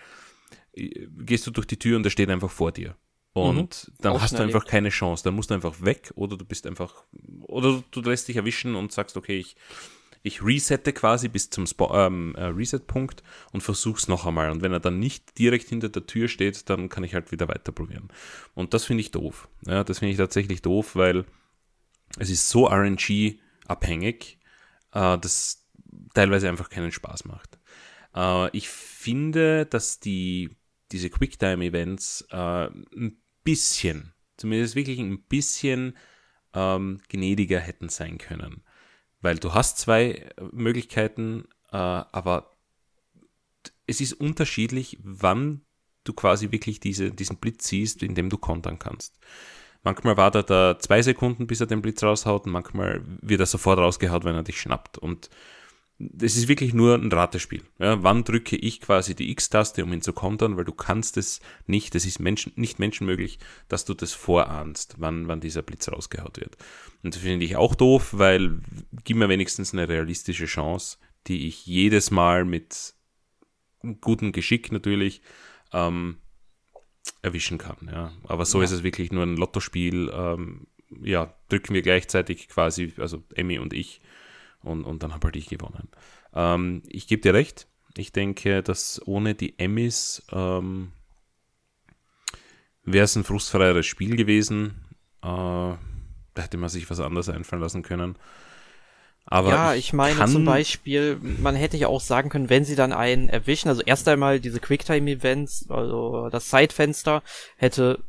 [0.74, 2.94] äh, gehst du durch die Tür und er steht einfach vor dir.
[3.32, 3.94] Und mhm.
[4.02, 5.24] dann auch hast du einfach keine Chance.
[5.24, 7.04] Dann musst du einfach weg oder du bist einfach,
[7.40, 9.56] oder du lässt dich erwischen und sagst, okay, ich,
[10.22, 14.50] ich resette quasi bis zum ähm, äh, Reset-Punkt und versuch's noch einmal.
[14.50, 17.48] Und wenn er dann nicht direkt hinter der Tür steht, dann kann ich halt wieder
[17.48, 18.10] weiter probieren.
[18.52, 19.48] Und das finde ich doof.
[19.66, 21.24] Ja, das finde ich tatsächlich doof, weil
[22.18, 24.36] es ist so RNG-abhängig,
[24.92, 25.66] äh, das
[26.14, 27.58] teilweise einfach keinen Spaß macht.
[28.14, 30.50] Äh, ich finde, dass die,
[30.90, 35.96] diese Quicktime-Events äh, ein bisschen, zumindest wirklich ein bisschen
[36.54, 38.62] ähm, gnädiger hätten sein können.
[39.20, 42.56] Weil du hast zwei Möglichkeiten, äh, aber
[43.86, 45.62] es ist unterschiedlich, wann
[46.04, 49.18] du quasi wirklich diese, diesen Blitz siehst, in dem du kontern kannst.
[49.82, 53.78] Manchmal wartet er zwei Sekunden, bis er den Blitz raushaut und manchmal wird er sofort
[53.78, 54.98] rausgehaut, wenn er dich schnappt.
[54.98, 55.28] Und
[55.98, 57.62] das ist wirklich nur ein Ratespiel.
[57.78, 61.40] Ja, wann drücke ich quasi die X-Taste, um ihn zu kontern, weil du kannst es
[61.66, 66.40] nicht, es ist Menschen, nicht menschenmöglich, dass du das vorahnst, wann, wann dieser Blitz rausgehaut
[66.40, 66.56] wird.
[67.02, 68.60] Und das finde ich auch doof, weil
[69.04, 72.94] gib mir wenigstens eine realistische Chance, die ich jedes Mal mit
[74.00, 75.22] gutem Geschick natürlich
[75.72, 76.18] ähm,
[77.22, 77.90] erwischen kann.
[77.90, 78.12] Ja.
[78.24, 78.64] Aber so ja.
[78.64, 80.10] ist es wirklich nur ein Lottospiel.
[80.12, 80.66] Ähm,
[81.02, 84.00] ja, drücken wir gleichzeitig quasi, also Emmy und ich,
[84.62, 85.88] und, und dann habe halt ich gewonnen.
[86.34, 87.66] Ähm, ich gebe dir recht.
[87.96, 90.92] Ich denke, dass ohne die Emmys ähm,
[92.84, 94.84] wäre es ein frustfreieres Spiel gewesen.
[95.22, 95.26] Äh,
[96.34, 98.16] da hätte man sich was anderes einfallen lassen können.
[99.24, 102.74] Aber ja, ich, ich meine zum Beispiel, man hätte ja auch sagen können, wenn sie
[102.74, 107.22] dann einen erwischen, also erst einmal diese Quicktime-Events, also das Zeitfenster
[107.56, 108.00] hätte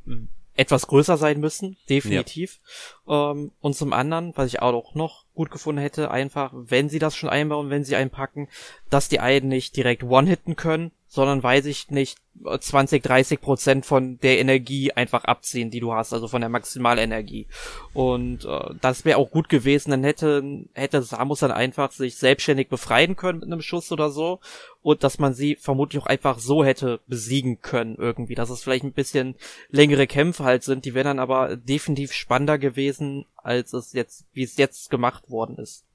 [0.56, 2.60] etwas größer sein müssen, definitiv.
[3.08, 3.32] Ja.
[3.32, 7.16] Ähm, und zum anderen, was ich auch noch gut gefunden hätte, einfach, wenn sie das
[7.16, 8.50] schon einbauen, wenn sie einpacken,
[8.90, 12.18] dass die einen nicht direkt one-hitten können, sondern weiß ich nicht,
[12.60, 17.46] 20, 30 Prozent von der Energie einfach abziehen, die du hast, also von der Maximalenergie.
[17.94, 22.68] Und äh, das wäre auch gut gewesen, dann hätte, hätte Samus dann einfach sich selbstständig
[22.68, 24.40] befreien können mit einem Schuss oder so.
[24.82, 28.34] Und dass man sie vermutlich auch einfach so hätte besiegen können irgendwie.
[28.34, 29.36] Dass es vielleicht ein bisschen
[29.70, 34.44] längere Kämpfe halt sind, die wären dann aber definitiv spannender gewesen, als es jetzt, wie
[34.44, 35.86] es jetzt gemacht worden ist.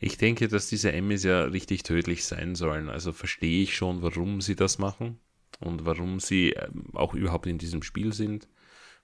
[0.00, 2.88] Ich denke, dass diese Emmys ja richtig tödlich sein sollen.
[2.88, 5.20] Also verstehe ich schon, warum sie das machen
[5.60, 8.48] und warum sie ähm, auch überhaupt in diesem Spiel sind.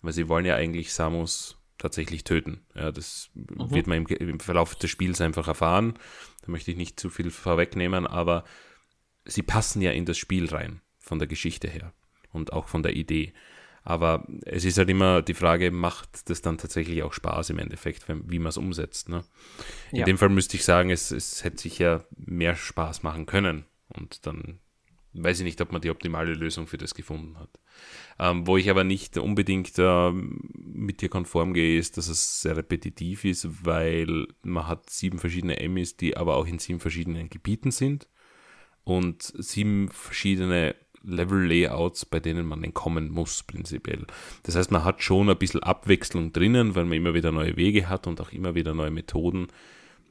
[0.01, 2.65] Weil sie wollen ja eigentlich Samus tatsächlich töten.
[2.75, 3.71] Ja, das mhm.
[3.71, 5.99] wird man im, im, Verlauf des Spiels einfach erfahren.
[6.41, 8.45] Da möchte ich nicht zu viel vorwegnehmen, aber
[9.27, 11.93] sie passen ja in das Spiel rein, von der Geschichte her
[12.33, 13.35] und auch von der Idee.
[13.87, 18.05] Aber es ist halt immer die Frage, macht das dann tatsächlich auch Spaß im Endeffekt,
[18.09, 19.09] wie man es umsetzt.
[19.09, 19.23] Ne?
[19.93, 20.05] In ja.
[20.05, 23.65] dem Fall müsste ich sagen, es, es hätte sich ja mehr Spaß machen können.
[23.89, 24.59] Und dann
[25.13, 27.61] weiß ich nicht, ob man die optimale Lösung für das gefunden hat.
[28.19, 32.57] Ähm, wo ich aber nicht unbedingt äh, mit dir konform gehe, ist, dass es sehr
[32.57, 37.71] repetitiv ist, weil man hat sieben verschiedene Emmys, die aber auch in sieben verschiedenen Gebieten
[37.71, 38.09] sind
[38.83, 40.75] und sieben verschiedene
[41.07, 44.07] Level-Layouts, bei denen man entkommen muss, prinzipiell.
[44.43, 47.89] Das heißt, man hat schon ein bisschen Abwechslung drinnen, weil man immer wieder neue Wege
[47.89, 49.49] hat und auch immer wieder neue Methoden,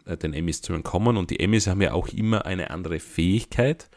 [0.06, 1.18] äh, den Emmys zu entkommen.
[1.18, 3.90] Und die Emmys haben ja auch immer eine andere Fähigkeit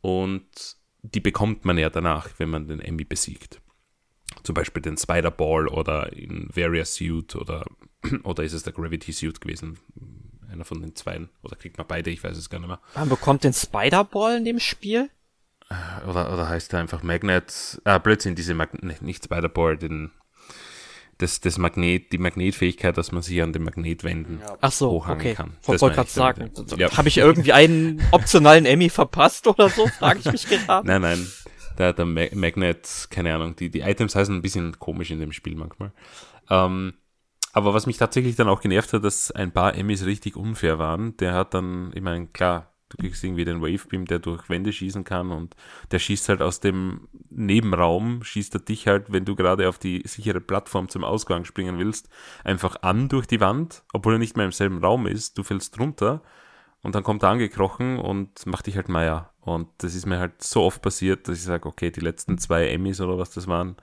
[0.00, 3.60] und die bekommt man ja danach, wenn man den Emmy besiegt.
[4.42, 7.64] Zum Beispiel den Spider-Ball oder in Various Suit oder,
[8.24, 9.78] oder ist es der Gravity Suit gewesen?
[10.50, 11.28] Einer von den zwei.
[11.42, 12.10] Oder kriegt man beide?
[12.10, 12.80] Ich weiß es gar nicht mehr.
[12.94, 15.10] Man bekommt den Spider-Ball in dem Spiel?
[16.08, 20.10] Oder, oder heißt er einfach Magnet, ah, Blödsinn, diese Magnet, nicht Spider-Board, den,
[21.18, 24.56] das, das Magnet, die Magnetfähigkeit, dass man sich an den Magnetwänden ja.
[24.60, 25.34] Ach so, hochhangen okay.
[25.34, 25.56] kann.
[25.62, 26.96] Ich wollte gerade sagen, ja.
[26.96, 30.86] habe ich irgendwie einen optionalen Emmy verpasst oder so, frage ich mich gerade.
[30.86, 31.26] nein, nein,
[31.78, 35.56] der, der Magnet, keine Ahnung, die, die Items heißen ein bisschen komisch in dem Spiel
[35.56, 35.92] manchmal.
[36.50, 36.94] Ähm,
[37.52, 41.16] aber was mich tatsächlich dann auch genervt hat, dass ein paar Emmys richtig unfair waren,
[41.18, 45.04] der hat dann, ich meine, klar, Du kriegst irgendwie den Wavebeam, der durch Wände schießen
[45.04, 45.56] kann und
[45.90, 50.02] der schießt halt aus dem Nebenraum, schießt er dich halt, wenn du gerade auf die
[50.06, 52.08] sichere Plattform zum Ausgang springen willst,
[52.44, 55.36] einfach an durch die Wand, obwohl er nicht mehr im selben Raum ist.
[55.38, 56.22] Du fällst runter
[56.82, 59.32] und dann kommt er angekrochen und macht dich halt Meier.
[59.40, 62.68] Und das ist mir halt so oft passiert, dass ich sage, okay, die letzten zwei
[62.68, 63.76] Emmys oder was das waren,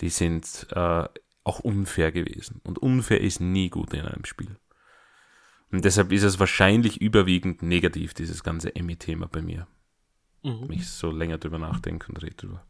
[0.00, 1.04] die sind äh,
[1.44, 2.60] auch unfair gewesen.
[2.64, 4.56] Und unfair ist nie gut in einem Spiel.
[5.70, 9.66] Und deshalb ist es wahrscheinlich überwiegend negativ, dieses ganze Emmy-Thema bei mir.
[10.42, 10.68] Mhm.
[10.68, 12.64] Wenn ich so länger drüber nachdenke und rede drüber.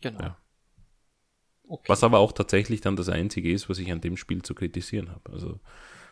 [0.00, 0.20] Genau.
[0.20, 0.38] Ja.
[1.68, 1.88] Okay.
[1.88, 5.10] Was aber auch tatsächlich dann das Einzige ist, was ich an dem Spiel zu kritisieren
[5.10, 5.32] habe.
[5.32, 5.58] Also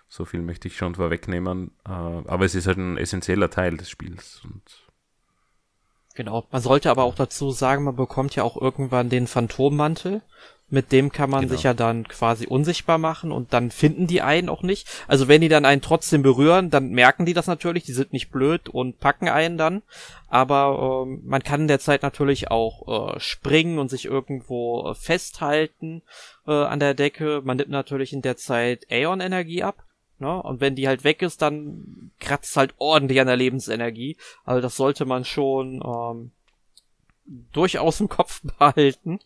[0.08, 1.70] so viel möchte ich schon vorwegnehmen.
[1.84, 4.42] Äh, aber es ist halt ein essentieller Teil des Spiels.
[6.14, 6.46] Genau.
[6.50, 10.22] Man sollte aber auch dazu sagen, man bekommt ja auch irgendwann den Phantommantel.
[10.70, 11.53] Mit dem kann man genau.
[11.53, 14.88] sich ja dann quasi unsichtbar machen und dann finden die einen auch nicht.
[15.07, 18.31] Also wenn die dann einen trotzdem berühren, dann merken die das natürlich, die sind nicht
[18.31, 19.83] blöd und packen einen dann.
[20.29, 24.94] Aber ähm, man kann in der Zeit natürlich auch äh, springen und sich irgendwo äh,
[24.94, 26.03] festhalten
[26.46, 27.42] äh, an der Decke.
[27.44, 29.85] Man nimmt natürlich in der Zeit Aeon-Energie ab.
[30.18, 30.42] Ne?
[30.42, 34.16] Und wenn die halt weg ist, dann kratzt halt ordentlich an der Lebensenergie.
[34.44, 36.31] Also das sollte man schon ähm,
[37.53, 39.20] durchaus im Kopf behalten.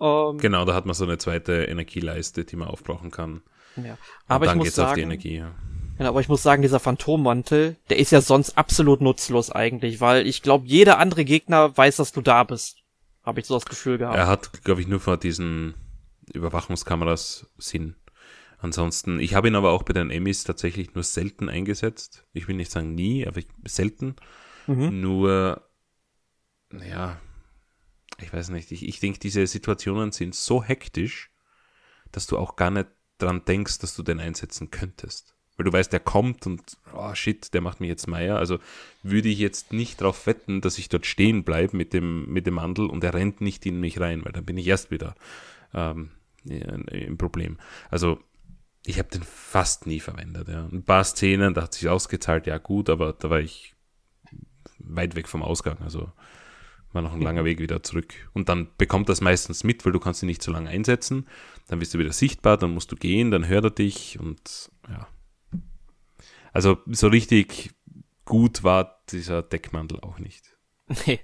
[0.00, 3.42] Ähm, genau, da hat man so eine zweite Energieleiste, die man aufbrauchen kann.
[3.76, 3.98] Ja.
[4.26, 5.54] Aber Und dann ich muss sagen, auf die Energie, ja.
[5.98, 10.26] Genau, aber ich muss sagen, dieser Phantommantel, der ist ja sonst absolut nutzlos eigentlich, weil
[10.26, 12.78] ich glaube, jeder andere Gegner weiß, dass du da bist.
[13.22, 14.16] Habe ich so das Gefühl gehabt.
[14.16, 15.74] Er hat, glaube ich, nur vor diesen
[16.32, 17.96] Überwachungskameras Sinn.
[18.58, 22.24] Ansonsten, ich habe ihn aber auch bei den Emmys tatsächlich nur selten eingesetzt.
[22.32, 24.16] Ich will nicht sagen nie, aber ich, selten.
[24.66, 25.00] Mhm.
[25.00, 25.62] Nur,
[26.72, 27.18] ja,
[28.22, 31.30] ich weiß nicht, ich, ich denke, diese Situationen sind so hektisch,
[32.12, 35.34] dass du auch gar nicht dran denkst, dass du den einsetzen könntest.
[35.56, 38.38] Weil du weißt, der kommt und, oh shit, der macht mich jetzt Meier.
[38.38, 38.58] Also
[39.02, 42.54] würde ich jetzt nicht darauf wetten, dass ich dort stehen bleibe mit dem, mit dem
[42.54, 45.14] Mandel und er rennt nicht in mich rein, weil dann bin ich erst wieder
[45.74, 46.12] ähm,
[46.44, 47.58] im Problem.
[47.90, 48.20] Also
[48.86, 50.48] ich habe den fast nie verwendet.
[50.48, 50.64] Ja.
[50.64, 53.74] Ein paar Szenen, da hat sich ausgezahlt, ja gut, aber da war ich
[54.78, 55.78] weit weg vom Ausgang.
[55.82, 56.10] Also
[56.92, 58.14] war noch ein langer Weg wieder zurück.
[58.32, 61.28] Und dann bekommt das meistens mit, weil du kannst ihn nicht so lange einsetzen.
[61.68, 65.06] Dann bist du wieder sichtbar, dann musst du gehen, dann hört er dich und ja.
[66.52, 67.70] Also so richtig
[68.24, 70.56] gut war dieser Deckmantel auch nicht.
[71.06, 71.20] Nee.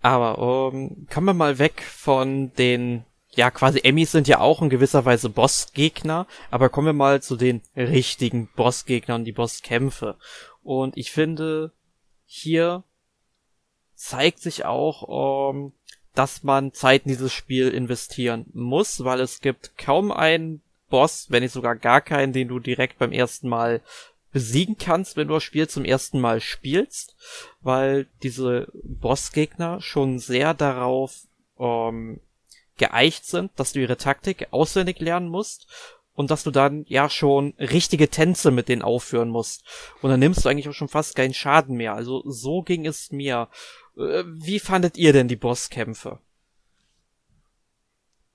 [0.00, 4.70] Aber um, kommen wir mal weg von den, ja quasi Emmys sind ja auch in
[4.70, 10.16] gewisser Weise Bossgegner, aber kommen wir mal zu den richtigen Bossgegnern, die Bosskämpfe.
[10.62, 11.72] Und ich finde,
[12.24, 12.84] hier
[14.02, 15.72] zeigt sich auch, ähm,
[16.14, 20.60] dass man Zeit in dieses Spiel investieren muss, weil es gibt kaum einen
[20.90, 23.80] Boss, wenn nicht sogar gar keinen, den du direkt beim ersten Mal
[24.32, 27.14] besiegen kannst, wenn du das Spiel zum ersten Mal spielst,
[27.60, 31.22] weil diese Bossgegner schon sehr darauf
[31.58, 32.20] ähm,
[32.78, 35.68] geeicht sind, dass du ihre Taktik auswendig lernen musst
[36.14, 39.64] und dass du dann ja schon richtige Tänze mit denen aufführen musst.
[40.02, 41.94] Und dann nimmst du eigentlich auch schon fast keinen Schaden mehr.
[41.94, 43.48] Also so ging es mir.
[43.96, 46.18] Äh, wie fandet ihr denn die Bosskämpfe?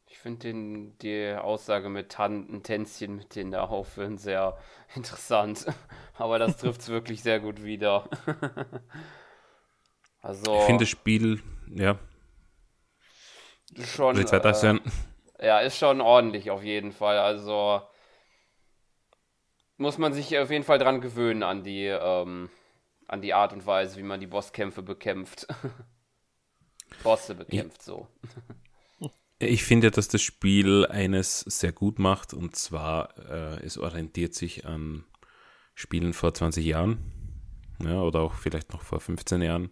[0.08, 4.58] Ich finde die Aussage mit Tan Tänzchen mit denen da aufhören sehr
[4.96, 5.66] interessant.
[6.16, 8.10] Aber das trifft es wirklich sehr gut wieder.
[10.22, 10.58] also.
[10.60, 11.42] Ich finde das Spiel,
[11.74, 12.00] ja.
[13.84, 14.18] Schon.
[14.18, 17.20] Äh, ja, ist schon ordentlich auf jeden Fall.
[17.20, 17.82] Also
[19.78, 22.50] muss man sich auf jeden Fall dran gewöhnen an die, ähm,
[23.08, 25.48] an die Art und Weise, wie man die Bosskämpfe bekämpft.
[27.04, 28.08] Bosse bekämpft, so.
[29.40, 34.66] Ich finde, dass das Spiel eines sehr gut macht und zwar, äh, es orientiert sich
[34.66, 35.04] an
[35.76, 36.98] Spielen vor 20 Jahren
[37.84, 39.70] ja, oder auch vielleicht noch vor 15 Jahren,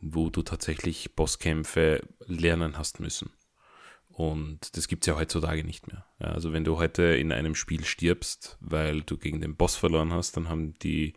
[0.00, 3.30] wo du tatsächlich Bosskämpfe lernen hast müssen.
[4.08, 6.06] Und das gibt es ja heutzutage nicht mehr.
[6.20, 10.12] Ja, also wenn du heute in einem Spiel stirbst, weil du gegen den Boss verloren
[10.12, 11.14] hast, dann haben die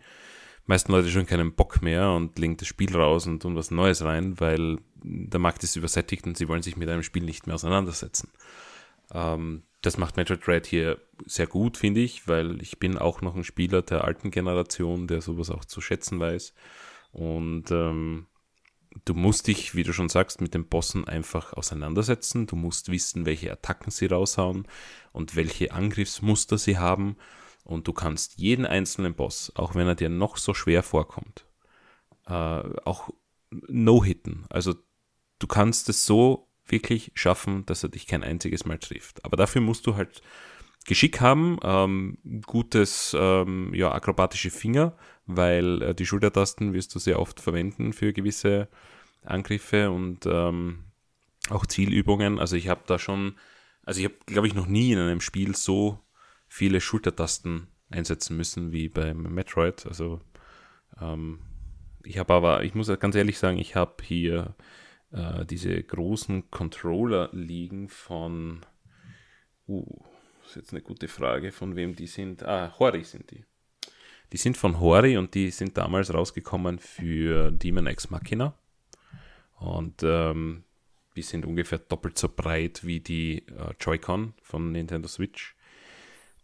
[0.70, 4.04] meisten Leute schon keinen Bock mehr und legen das Spiel raus und tun was Neues
[4.04, 7.56] rein, weil der Markt ist übersättigt und sie wollen sich mit einem Spiel nicht mehr
[7.56, 8.30] auseinandersetzen.
[9.12, 13.36] Ähm, das macht Metroid Dread hier sehr gut, finde ich, weil ich bin auch noch
[13.36, 16.54] ein Spieler der alten Generation, der sowas auch zu schätzen weiß.
[17.12, 18.28] Und ähm,
[19.06, 22.46] du musst dich, wie du schon sagst, mit den Bossen einfach auseinandersetzen.
[22.46, 24.68] Du musst wissen, welche Attacken sie raushauen
[25.14, 27.16] und welche Angriffsmuster sie haben.
[27.70, 31.46] Und du kannst jeden einzelnen Boss, auch wenn er dir noch so schwer vorkommt,
[32.26, 33.12] äh, auch
[33.52, 34.48] no-hitten.
[34.50, 34.74] Also
[35.38, 39.24] du kannst es so wirklich schaffen, dass er dich kein einziges Mal trifft.
[39.24, 40.24] Aber dafür musst du halt
[40.88, 47.20] Geschick haben, ähm, gutes, ähm, ja, akrobatische Finger, weil äh, die Schultertasten wirst du sehr
[47.20, 48.68] oft verwenden für gewisse
[49.24, 50.86] Angriffe und ähm,
[51.52, 52.40] auch Zielübungen.
[52.40, 53.36] Also ich habe da schon,
[53.84, 56.00] also ich habe, glaube ich, noch nie in einem Spiel so
[56.50, 59.86] viele Schultertasten einsetzen müssen wie beim Metroid.
[59.86, 60.20] Also
[61.00, 61.40] ähm,
[62.04, 64.56] ich habe aber, ich muss ganz ehrlich sagen, ich habe hier
[65.12, 68.66] äh, diese großen Controller liegen von,
[69.68, 69.86] uh,
[70.46, 72.44] ist jetzt eine gute Frage, von wem die sind.
[72.44, 73.46] Ah, Hori sind die.
[74.32, 78.54] Die sind von Hori und die sind damals rausgekommen für Demon X Machina.
[79.58, 80.64] Und ähm,
[81.16, 85.56] die sind ungefähr doppelt so breit wie die äh, Joy-Con von Nintendo Switch.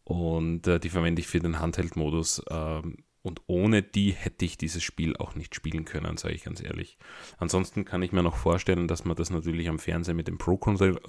[0.05, 2.43] Und äh, die verwende ich für den Handheld-Modus.
[2.49, 6.61] Ähm, und ohne die hätte ich dieses Spiel auch nicht spielen können, sage ich ganz
[6.61, 6.99] ehrlich.
[7.37, 10.99] Ansonsten kann ich mir noch vorstellen, dass man das natürlich am Fernseher mit dem Pro-Controller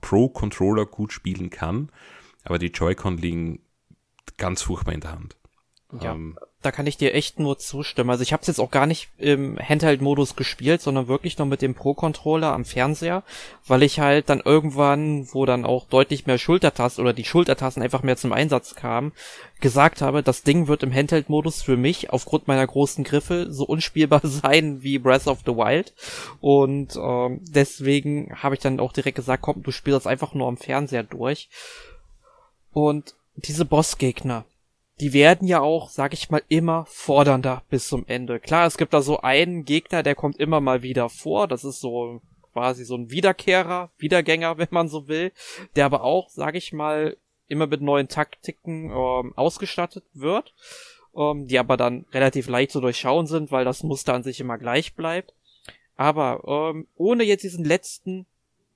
[0.00, 0.28] Pro
[0.92, 1.90] gut spielen kann.
[2.44, 3.62] Aber die Joy-Con liegen
[4.36, 5.36] ganz furchtbar in der Hand.
[6.00, 8.10] Ja, ähm, da kann ich dir echt nur zustimmen.
[8.10, 11.62] Also ich habe es jetzt auch gar nicht im Handheld-Modus gespielt, sondern wirklich nur mit
[11.62, 13.22] dem Pro-Controller am Fernseher,
[13.68, 18.02] weil ich halt dann irgendwann, wo dann auch deutlich mehr Schultertasten oder die Schultertasten einfach
[18.02, 19.12] mehr zum Einsatz kamen,
[19.60, 24.20] gesagt habe, das Ding wird im Handheld-Modus für mich aufgrund meiner großen Griffe so unspielbar
[24.24, 25.94] sein wie Breath of the Wild.
[26.40, 30.48] Und ähm, deswegen habe ich dann auch direkt gesagt, komm, du spielst das einfach nur
[30.48, 31.48] am Fernseher durch.
[32.72, 34.44] Und diese Bossgegner,
[35.00, 38.40] die werden ja auch, sag ich mal, immer fordernder bis zum Ende.
[38.40, 41.48] Klar, es gibt da so einen Gegner, der kommt immer mal wieder vor.
[41.48, 45.32] Das ist so quasi so ein Wiederkehrer, Wiedergänger, wenn man so will,
[45.74, 47.16] der aber auch, sag ich mal,
[47.48, 50.54] immer mit neuen Taktiken ähm, ausgestattet wird,
[51.14, 54.58] ähm, die aber dann relativ leicht zu durchschauen sind, weil das Muster an sich immer
[54.58, 55.34] gleich bleibt.
[55.96, 58.26] Aber ähm, ohne jetzt diesen letzten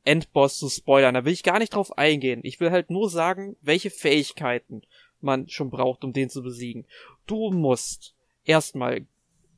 [0.05, 1.15] Endboss zu spoilern.
[1.15, 2.41] Da will ich gar nicht drauf eingehen.
[2.43, 4.83] Ich will halt nur sagen, welche Fähigkeiten
[5.23, 6.87] man schon braucht, um den zu besiegen.
[7.27, 9.07] Du musst erstmal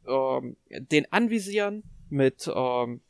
[0.06, 3.00] ähm, den anvisieren mit ähm,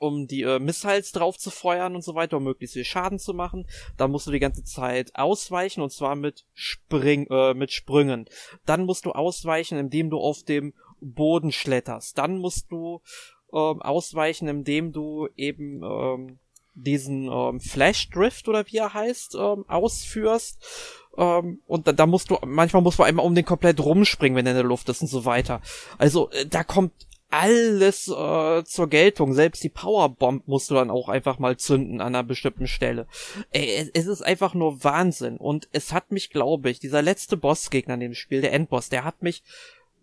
[0.00, 3.34] um die äh, Missiles drauf zu feuern und so weiter, um möglichst viel Schaden zu
[3.34, 3.66] machen.
[3.98, 8.24] Dann musst du die ganze Zeit ausweichen und zwar mit Spring, äh, mit Sprüngen.
[8.64, 12.16] Dann musst du ausweichen, indem du auf dem Boden schletterst.
[12.16, 13.02] Dann musst du
[13.52, 16.38] ähm, ausweichen, indem du eben ähm,
[16.74, 20.64] diesen ähm, Flash Drift oder wie er heißt, ähm, ausführst.
[21.16, 24.46] Ähm, und da, da musst du, manchmal musst du einmal um den komplett rumspringen, wenn
[24.46, 25.60] er in der Luft ist und so weiter.
[25.98, 26.92] Also äh, da kommt
[27.30, 29.34] alles äh, zur Geltung.
[29.34, 33.06] Selbst die Powerbomb musst du dann auch einfach mal zünden an einer bestimmten Stelle.
[33.52, 35.36] Ey, es ist einfach nur Wahnsinn.
[35.36, 39.04] Und es hat mich, glaube ich, dieser letzte Bossgegner in dem Spiel, der Endboss, der
[39.04, 39.42] hat mich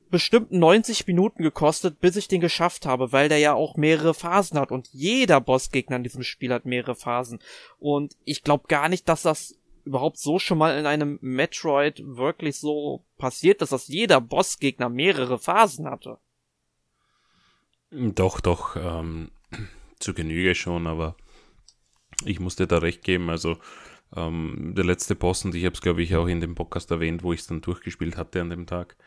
[0.10, 4.58] bestimmt 90 Minuten gekostet, bis ich den geschafft habe, weil der ja auch mehrere Phasen
[4.58, 7.40] hat und jeder Bossgegner in diesem Spiel hat mehrere Phasen.
[7.78, 9.57] Und ich glaube gar nicht, dass das
[9.88, 15.90] überhaupt so schon mal in einem Metroid wirklich so passiert dass jeder Bossgegner mehrere Phasen
[15.90, 16.20] hatte.
[17.90, 19.32] Doch, doch, ähm,
[20.00, 21.16] zu Genüge schon, aber
[22.26, 23.30] ich musste da recht geben.
[23.30, 23.58] Also
[24.16, 27.24] ähm, der letzte Boss, und ich habe es, glaube ich, auch in dem Podcast erwähnt,
[27.24, 28.98] wo ich es dann durchgespielt hatte an dem Tag.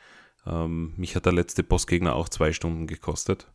[0.46, 3.48] Ähm, mich hat der letzte Bossgegner auch zwei Stunden gekostet.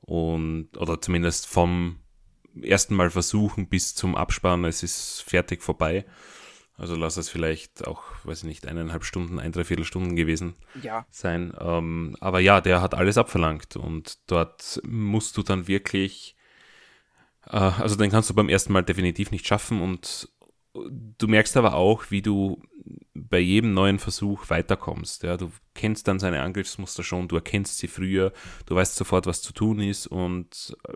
[0.00, 1.98] Und, oder zumindest vom
[2.62, 6.04] ersten Mal versuchen bis zum Abspannen, es ist fertig vorbei.
[6.78, 11.04] Also lass es vielleicht auch, weiß ich nicht, eineinhalb Stunden, ein, dreiviertel Stunden gewesen ja.
[11.10, 11.52] sein.
[11.60, 16.36] Ähm, aber ja, der hat alles abverlangt und dort musst du dann wirklich,
[17.46, 20.30] äh, also den kannst du beim ersten Mal definitiv nicht schaffen und
[20.72, 22.62] du merkst aber auch, wie du
[23.12, 25.24] bei jedem neuen Versuch weiterkommst.
[25.24, 28.32] Ja, du kennst dann seine Angriffsmuster schon, du erkennst sie früher,
[28.66, 30.92] du weißt sofort, was zu tun ist und äh,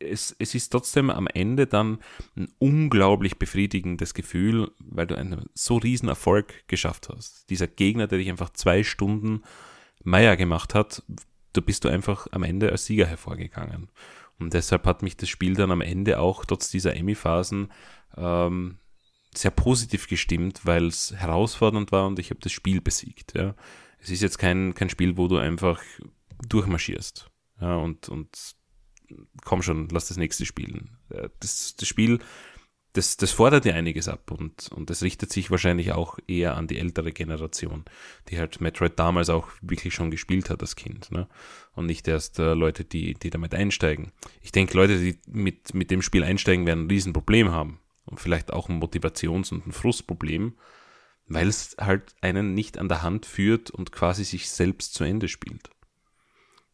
[0.00, 1.98] es, es ist trotzdem am Ende dann
[2.36, 7.48] ein unglaublich befriedigendes Gefühl, weil du einen so riesen Erfolg geschafft hast.
[7.50, 9.42] Dieser Gegner, der dich einfach zwei Stunden
[10.02, 11.02] Meier gemacht hat,
[11.52, 13.90] da bist du einfach am Ende als Sieger hervorgegangen.
[14.38, 17.70] Und deshalb hat mich das Spiel dann am Ende auch trotz dieser Emmy-Phasen
[18.16, 18.78] ähm,
[19.34, 23.34] sehr positiv gestimmt, weil es herausfordernd war und ich habe das Spiel besiegt.
[23.36, 23.54] Ja.
[23.98, 25.82] Es ist jetzt kein, kein Spiel, wo du einfach
[26.48, 27.30] durchmarschierst.
[27.60, 28.28] Ja, und, und
[29.44, 30.98] komm schon, lass das nächste spielen.
[31.40, 32.20] Das, das Spiel,
[32.92, 36.66] das, das fordert ja einiges ab und, und das richtet sich wahrscheinlich auch eher an
[36.66, 37.84] die ältere Generation,
[38.28, 41.12] die halt Metroid damals auch wirklich schon gespielt hat als Kind.
[41.12, 41.28] Ne?
[41.72, 44.10] Und nicht erst äh, Leute, die, die damit einsteigen.
[44.40, 47.78] Ich denke, Leute, die mit, mit dem Spiel einsteigen, werden ein Riesenproblem haben.
[48.06, 50.56] Und vielleicht auch ein Motivations- und ein Frustproblem,
[51.28, 55.28] weil es halt einen nicht an der Hand führt und quasi sich selbst zu Ende
[55.28, 55.70] spielt.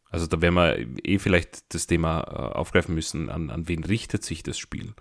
[0.09, 4.23] Also da werden wir eh vielleicht das Thema äh, aufgreifen müssen, an, an wen richtet
[4.23, 4.93] sich das Spiel.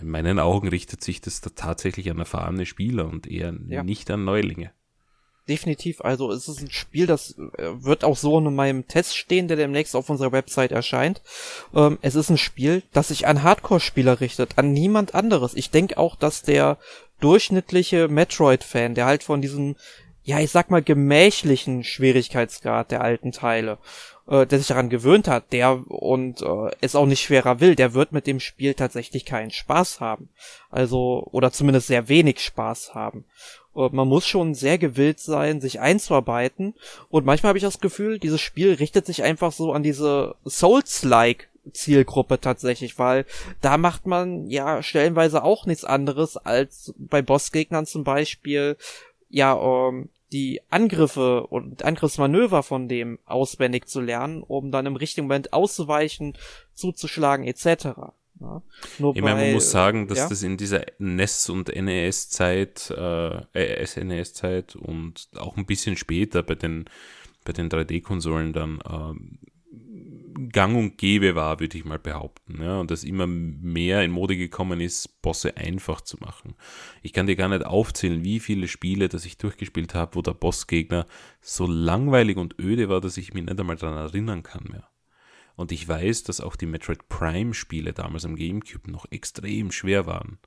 [0.00, 3.82] In meinen Augen richtet sich das da tatsächlich an erfahrene Spieler und eher ja.
[3.82, 4.72] nicht an Neulinge.
[5.48, 9.48] Definitiv, also es ist ein Spiel, das äh, wird auch so in meinem Test stehen,
[9.48, 11.20] der demnächst auf unserer Website erscheint.
[11.74, 15.54] Ähm, es ist ein Spiel, das sich an Hardcore-Spieler richtet, an niemand anderes.
[15.54, 16.78] Ich denke auch, dass der
[17.18, 19.74] durchschnittliche Metroid-Fan, der halt von diesem,
[20.22, 23.78] ja, ich sag mal, gemächlichen Schwierigkeitsgrad der alten Teile
[24.28, 27.94] äh, der sich daran gewöhnt hat, der und äh, es auch nicht schwerer will, der
[27.94, 30.28] wird mit dem Spiel tatsächlich keinen Spaß haben.
[30.70, 33.24] Also, oder zumindest sehr wenig Spaß haben.
[33.72, 36.74] Und man muss schon sehr gewillt sein, sich einzuarbeiten.
[37.08, 41.48] Und manchmal habe ich das Gefühl, dieses Spiel richtet sich einfach so an diese Souls-like
[41.72, 43.24] Zielgruppe tatsächlich, weil
[43.60, 48.76] da macht man ja stellenweise auch nichts anderes als bei Bossgegnern zum Beispiel
[49.28, 55.26] ja ähm, die Angriffe und Angriffsmanöver von dem auswendig zu lernen, um dann im richtigen
[55.26, 56.36] Moment auszuweichen,
[56.74, 57.66] zuzuschlagen etc.
[58.40, 58.62] Ja,
[58.98, 60.28] nur ich meine, man muss sagen, dass ja?
[60.28, 66.54] das in dieser NES und NES-Zeit, äh, äh SNES-Zeit und auch ein bisschen später bei
[66.54, 66.86] den,
[67.44, 69.38] bei den 3D-Konsolen dann ähm,
[70.50, 72.62] gang und gäbe war, würde ich mal behaupten.
[72.62, 76.54] Ja, und dass immer mehr in Mode gekommen ist, Bosse einfach zu machen.
[77.02, 80.34] Ich kann dir gar nicht aufzählen, wie viele Spiele, das ich durchgespielt habe, wo der
[80.34, 81.06] Bossgegner
[81.40, 84.88] so langweilig und öde war, dass ich mich nicht einmal daran erinnern kann mehr.
[85.54, 90.38] Und ich weiß, dass auch die Metroid Prime-Spiele damals am GameCube noch extrem schwer waren.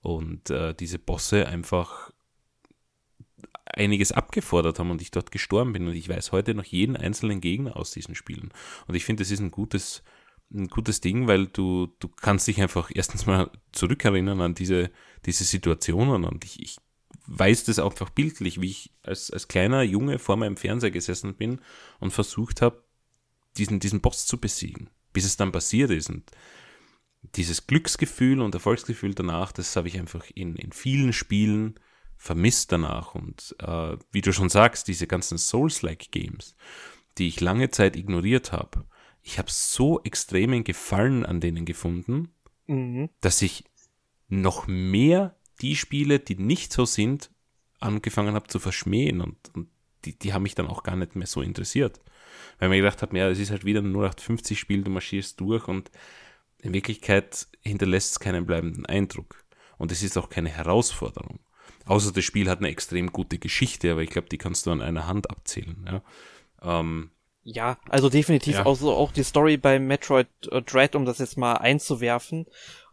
[0.00, 2.10] Und äh, diese Bosse einfach
[3.72, 5.86] einiges abgefordert haben und ich dort gestorben bin.
[5.86, 8.50] Und ich weiß heute noch jeden einzelnen Gegner aus diesen Spielen.
[8.86, 10.02] Und ich finde, das ist ein gutes,
[10.52, 14.90] ein gutes Ding, weil du, du kannst dich einfach erstens mal zurückerinnern an diese,
[15.24, 16.76] diese Situationen und ich, ich
[17.26, 21.60] weiß das einfach bildlich, wie ich als, als kleiner Junge vor meinem Fernseher gesessen bin
[21.98, 22.84] und versucht habe,
[23.56, 26.10] diesen, diesen Boss zu besiegen, bis es dann passiert ist.
[26.10, 26.30] Und
[27.34, 31.80] dieses Glücksgefühl und Erfolgsgefühl danach, das habe ich einfach in, in vielen Spielen
[32.26, 33.14] vermisst danach.
[33.14, 36.56] Und äh, wie du schon sagst, diese ganzen Souls-like Games,
[37.18, 38.84] die ich lange Zeit ignoriert habe,
[39.22, 42.34] ich habe so extremen Gefallen an denen gefunden,
[42.66, 43.08] mhm.
[43.20, 43.64] dass ich
[44.28, 47.30] noch mehr die Spiele, die nicht so sind,
[47.80, 49.68] angefangen habe zu verschmähen und, und
[50.04, 52.00] die, die haben mich dann auch gar nicht mehr so interessiert.
[52.58, 55.90] Weil man gedacht habe, ja, es ist halt wieder ein 0850-Spiel, du marschierst durch und
[56.58, 59.44] in Wirklichkeit hinterlässt es keinen bleibenden Eindruck.
[59.78, 61.38] Und es ist auch keine Herausforderung.
[61.86, 64.82] Außer das Spiel hat eine extrem gute Geschichte, aber ich glaube, die kannst du an
[64.82, 65.76] einer Hand abzählen.
[65.86, 67.10] Ja, ähm,
[67.44, 68.66] ja also definitiv ja.
[68.66, 72.46] Also auch die Story bei Metroid äh, Dread, um das jetzt mal einzuwerfen,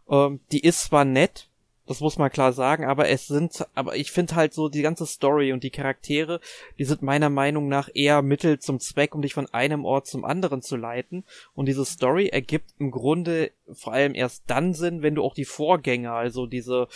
[0.08, 1.48] ähm, die ist zwar nett,
[1.86, 5.06] Das muss man klar sagen, aber es sind, aber ich finde halt so die ganze
[5.06, 6.40] Story und die Charaktere,
[6.78, 10.24] die sind meiner Meinung nach eher Mittel zum Zweck, um dich von einem Ort zum
[10.24, 11.24] anderen zu leiten.
[11.54, 15.44] Und diese Story ergibt im Grunde vor allem erst dann Sinn, wenn du auch die
[15.44, 16.88] Vorgänger, also diese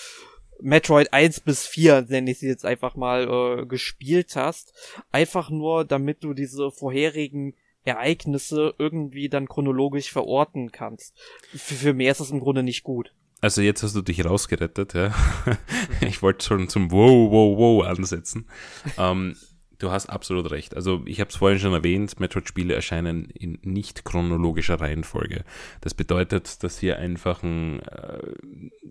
[0.60, 3.28] Metroid 1 bis 4, nenne ich sie jetzt einfach mal,
[3.62, 4.72] äh, gespielt hast.
[5.12, 7.54] Einfach nur, damit du diese vorherigen
[7.84, 11.16] Ereignisse irgendwie dann chronologisch verorten kannst.
[11.50, 13.12] Für, für mehr ist das im Grunde nicht gut.
[13.40, 15.14] Also jetzt hast du dich rausgerettet, ja.
[16.00, 18.48] ich wollte schon zum Wow, wow, wow ansetzen.
[18.98, 19.36] Ähm,
[19.78, 20.74] du hast absolut recht.
[20.74, 25.44] Also ich habe es vorhin schon erwähnt, Metroid-Spiele erscheinen in nicht chronologischer Reihenfolge.
[25.80, 28.18] Das bedeutet, dass ihr einfach ein, äh,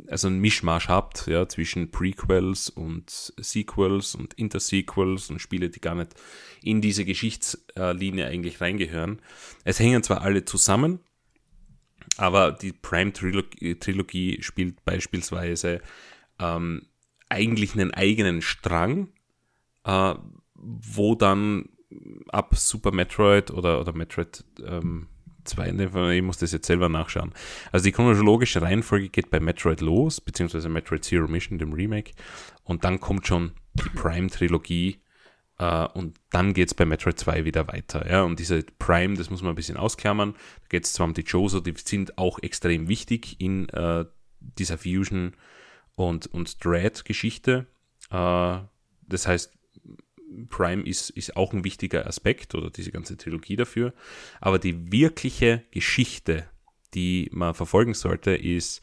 [0.07, 5.95] also ein Mischmasch habt, ja, zwischen Prequels und Sequels und Intersequels und Spiele, die gar
[5.95, 6.15] nicht
[6.63, 9.21] in diese Geschichtslinie eigentlich reingehören.
[9.63, 10.99] Es hängen zwar alle zusammen,
[12.15, 15.81] aber die Prime-Trilogie spielt beispielsweise
[16.39, 16.87] ähm,
[17.29, 19.09] eigentlich einen eigenen Strang,
[19.83, 20.15] äh,
[20.57, 21.69] wo dann
[22.29, 25.07] ab Super Metroid oder, oder Metroid ähm,
[25.45, 27.33] 2, ich muss das jetzt selber nachschauen.
[27.71, 32.11] Also die chronologische Reihenfolge geht bei Metroid los, beziehungsweise Metroid Zero Mission, dem Remake,
[32.63, 34.99] und dann kommt schon die Prime-Trilogie
[35.59, 38.07] Uh, und dann geht es bei Metroid 2 wieder weiter.
[38.07, 38.21] Ja?
[38.21, 40.33] Und diese Prime, das muss man ein bisschen ausklammern.
[40.33, 44.05] Da geht es zwar um die Joso, die sind auch extrem wichtig in uh,
[44.39, 45.33] dieser Fusion-
[45.95, 47.65] und, und Dread-Geschichte.
[48.13, 48.67] Uh,
[49.07, 49.56] das heißt,
[50.49, 53.93] Prime ist, ist auch ein wichtiger Aspekt oder diese ganze Trilogie dafür.
[54.41, 56.47] Aber die wirkliche Geschichte,
[56.93, 58.81] die man verfolgen sollte, ist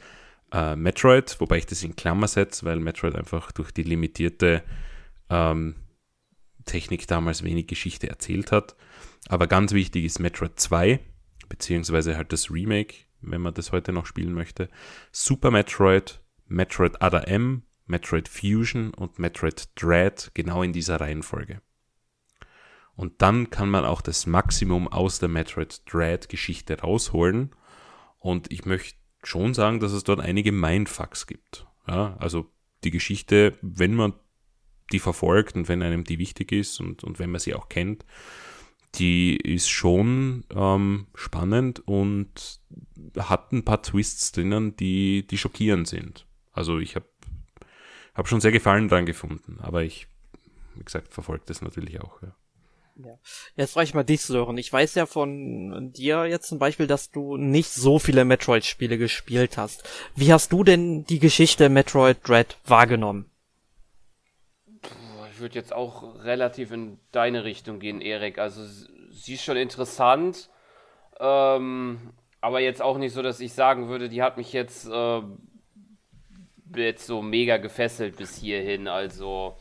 [0.76, 4.62] Metroid, wobei ich das in Klammer setze, weil Metroid einfach durch die limitierte
[5.28, 5.74] ähm,
[6.64, 8.76] Technik damals wenig Geschichte erzählt hat.
[9.28, 11.00] Aber ganz wichtig ist Metroid 2,
[11.48, 14.68] beziehungsweise halt das Remake, wenn man das heute noch spielen möchte.
[15.10, 21.60] Super Metroid, Metroid Other M, Metroid Fusion und Metroid Dread genau in dieser Reihenfolge.
[22.96, 27.54] Und dann kann man auch das Maximum aus der Metroid Dread Geschichte rausholen.
[28.18, 31.66] Und ich möchte schon sagen, dass es dort einige Mindfucks gibt.
[31.86, 32.50] Ja, also
[32.84, 34.14] die Geschichte, wenn man
[34.92, 38.04] die verfolgt und wenn einem die wichtig ist und, und wenn man sie auch kennt,
[38.96, 42.60] die ist schon ähm, spannend und
[43.18, 46.26] hat ein paar Twists drinnen, die, die schockierend sind.
[46.52, 47.06] Also ich habe
[48.14, 50.06] hab schon sehr Gefallen dran gefunden, aber ich,
[50.74, 52.22] wie gesagt, verfolge das natürlich auch.
[52.22, 52.28] Ja.
[52.96, 53.18] Ja.
[53.56, 54.56] Jetzt frage ich mal dich, Sören.
[54.56, 59.58] Ich weiß ja von dir jetzt zum Beispiel, dass du nicht so viele Metroid-Spiele gespielt
[59.58, 59.82] hast.
[60.14, 63.28] Wie hast du denn die Geschichte Metroid Dread wahrgenommen?
[65.34, 68.38] ich würde jetzt auch relativ in deine Richtung gehen, Erik.
[68.38, 68.62] Also
[69.10, 70.48] sie ist schon interessant,
[71.18, 75.22] ähm, aber jetzt auch nicht so, dass ich sagen würde, die hat mich jetzt, äh,
[76.76, 78.88] jetzt so mega gefesselt bis hierhin.
[78.88, 79.56] Also,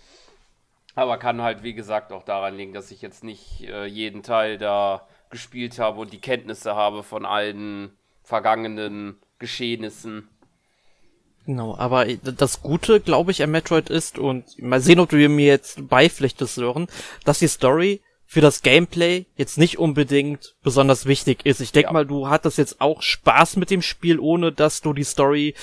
[0.95, 4.57] aber kann halt, wie gesagt, auch daran liegen, dass ich jetzt nicht äh, jeden Teil
[4.57, 10.29] da gespielt habe und die Kenntnisse habe von allen vergangenen Geschehnissen.
[11.45, 15.45] Genau, aber das Gute, glaube ich, an Metroid ist, und mal sehen, ob du mir
[15.45, 16.87] jetzt beipflichtest, Sören,
[17.25, 21.59] dass die Story für das Gameplay jetzt nicht unbedingt besonders wichtig ist.
[21.59, 21.93] Ich denke ja.
[21.93, 25.53] mal, du hattest jetzt auch Spaß mit dem Spiel, ohne dass du die Story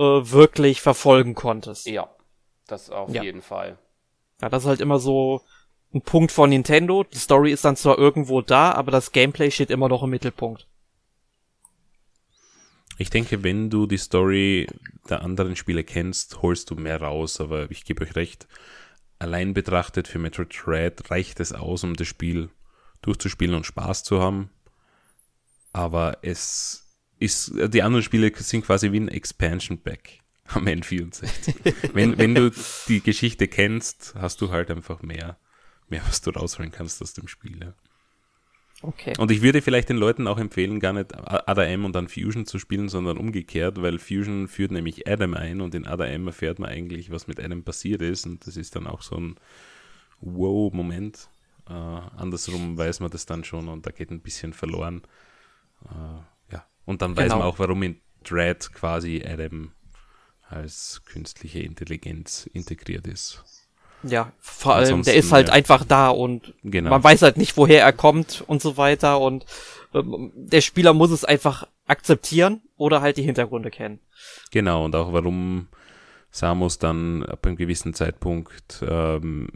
[0.00, 1.86] äh, wirklich verfolgen konntest.
[1.86, 2.08] Ja,
[2.66, 3.22] das auf ja.
[3.22, 3.78] jeden Fall.
[4.40, 5.42] Ja, das ist halt immer so
[5.92, 7.04] ein Punkt von Nintendo.
[7.04, 10.66] Die Story ist dann zwar irgendwo da, aber das Gameplay steht immer noch im Mittelpunkt.
[12.96, 14.66] Ich denke, wenn du die Story
[15.08, 18.46] der anderen Spiele kennst, holst du mehr raus, aber ich gebe euch recht,
[19.18, 22.50] allein betrachtet für Metroid Dread reicht es aus, um das Spiel
[23.02, 24.50] durchzuspielen und Spaß zu haben.
[25.72, 26.89] Aber es
[27.20, 31.92] ist, die anderen Spiele sind quasi wie ein Expansion Pack am N64.
[31.94, 32.50] wenn, wenn du
[32.88, 35.38] die Geschichte kennst, hast du halt einfach mehr,
[35.88, 37.60] mehr, was du rausholen kannst aus dem Spiel.
[37.62, 37.74] Ja.
[38.82, 39.12] Okay.
[39.18, 42.58] Und ich würde vielleicht den Leuten auch empfehlen, gar nicht ADM und dann Fusion zu
[42.58, 47.10] spielen, sondern umgekehrt, weil Fusion führt nämlich Adam ein und in ADM erfährt man eigentlich,
[47.10, 49.36] was mit Adam passiert ist und das ist dann auch so ein
[50.20, 51.28] Wow-Moment.
[51.68, 55.02] Äh, andersrum weiß man das dann schon und da geht ein bisschen verloren.
[55.84, 56.22] Äh.
[56.90, 57.22] Und dann genau.
[57.22, 59.70] weiß man auch, warum in Dread quasi Adam
[60.48, 63.44] als künstliche Intelligenz integriert ist.
[64.02, 65.54] Ja, vor allem, Ansonsten, der ist halt ja.
[65.54, 66.90] einfach da und genau.
[66.90, 69.46] man weiß halt nicht, woher er kommt und so weiter und
[69.94, 74.00] ähm, der Spieler muss es einfach akzeptieren oder halt die Hintergründe kennen.
[74.50, 75.68] Genau, und auch warum
[76.32, 79.48] Samus dann ab einem gewissen Zeitpunkt ähm,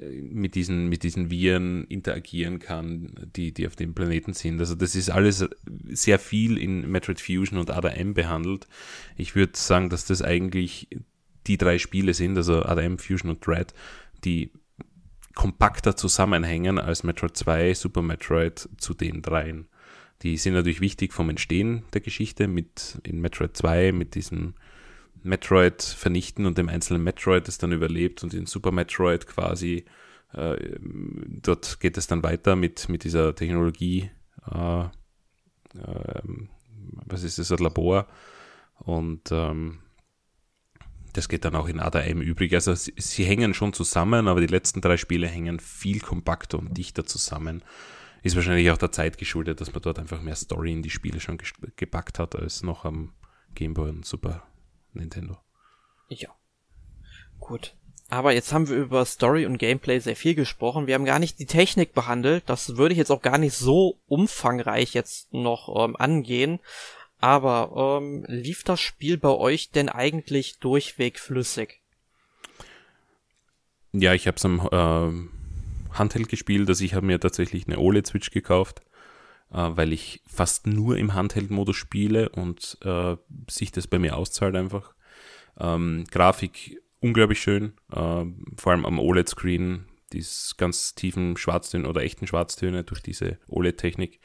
[0.00, 4.60] mit diesen, mit diesen Viren interagieren kann, die, die auf dem Planeten sind.
[4.60, 5.44] Also das ist alles
[5.88, 8.68] sehr viel in Metroid Fusion und ADM behandelt.
[9.16, 10.88] Ich würde sagen, dass das eigentlich
[11.46, 13.74] die drei Spiele sind, also ADM, Fusion und Dread,
[14.24, 14.52] die
[15.34, 19.68] kompakter zusammenhängen als Metroid 2, Super Metroid zu den dreien.
[20.22, 24.54] Die sind natürlich wichtig vom Entstehen der Geschichte mit in Metroid 2 mit diesem
[25.22, 29.84] Metroid vernichten und dem einzelnen Metroid, das dann überlebt und in Super Metroid quasi
[30.32, 34.10] äh, dort geht es dann weiter mit, mit dieser Technologie,
[34.50, 36.22] äh, äh,
[37.06, 38.06] was ist das, ein Labor
[38.80, 39.78] und ähm,
[41.14, 42.54] das geht dann auch in ADM übrig.
[42.54, 46.76] Also sie, sie, hängen schon zusammen, aber die letzten drei Spiele hängen viel kompakter und
[46.76, 47.62] dichter zusammen.
[48.22, 51.20] Ist wahrscheinlich auch der Zeit geschuldet, dass man dort einfach mehr Story in die Spiele
[51.20, 51.38] schon
[51.76, 53.14] gepackt hat, als noch am
[53.54, 54.47] Game Boy und Super
[54.98, 55.38] Nintendo.
[56.08, 56.30] Ja.
[57.38, 57.74] Gut.
[58.10, 60.86] Aber jetzt haben wir über Story und Gameplay sehr viel gesprochen.
[60.86, 62.44] Wir haben gar nicht die Technik behandelt.
[62.46, 66.58] Das würde ich jetzt auch gar nicht so umfangreich jetzt noch ähm, angehen.
[67.20, 71.82] Aber ähm, lief das Spiel bei euch denn eigentlich durchweg flüssig?
[73.92, 76.68] Ja, ich habe es am äh, Handheld gespielt.
[76.68, 78.80] Also ich habe mir tatsächlich eine OLED-Switch gekauft,
[79.50, 83.16] weil ich fast nur im Handheld-Modus spiele und äh,
[83.48, 84.94] sich das bei mir auszahlt einfach.
[85.58, 88.24] Ähm, Grafik unglaublich schön, äh,
[88.56, 94.20] vor allem am OLED-Screen, diese ganz tiefen Schwarztöne oder echten Schwarztöne durch diese OLED-Technik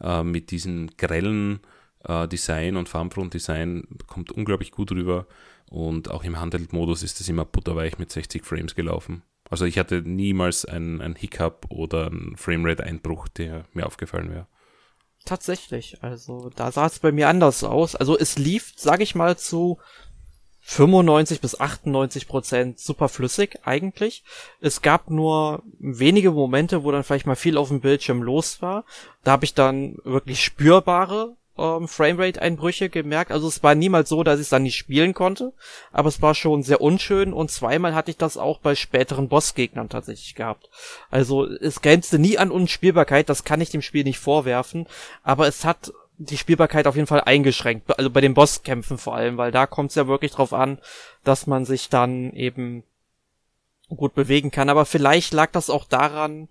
[0.00, 1.60] äh, mit diesem grellen
[2.04, 5.26] äh, Design und Farmfront-Design kommt unglaublich gut rüber
[5.70, 9.22] und auch im Handheld-Modus ist es immer butterweich mit 60 Frames gelaufen.
[9.48, 14.46] Also ich hatte niemals einen, einen Hiccup oder einen Framerate-Einbruch, der mir aufgefallen wäre.
[15.24, 17.94] Tatsächlich, also da sah es bei mir anders aus.
[17.94, 19.78] Also es lief, sag ich mal, zu
[20.62, 24.24] 95 bis 98 Prozent super flüssig eigentlich.
[24.60, 28.84] Es gab nur wenige Momente, wo dann vielleicht mal viel auf dem Bildschirm los war.
[29.24, 33.32] Da habe ich dann wirklich spürbare ähm, Framerate-Einbrüche gemerkt.
[33.32, 35.52] Also es war niemals so, dass ich es dann nicht spielen konnte,
[35.92, 39.88] aber es war schon sehr unschön und zweimal hatte ich das auch bei späteren Bossgegnern
[39.88, 40.68] tatsächlich gehabt.
[41.10, 44.86] Also es grenzte nie an Unspielbarkeit, das kann ich dem Spiel nicht vorwerfen,
[45.22, 49.38] aber es hat die Spielbarkeit auf jeden Fall eingeschränkt, also bei den Bosskämpfen vor allem,
[49.38, 50.78] weil da kommt es ja wirklich drauf an,
[51.24, 52.84] dass man sich dann eben
[53.96, 54.68] gut bewegen kann.
[54.68, 56.48] Aber vielleicht lag das auch daran,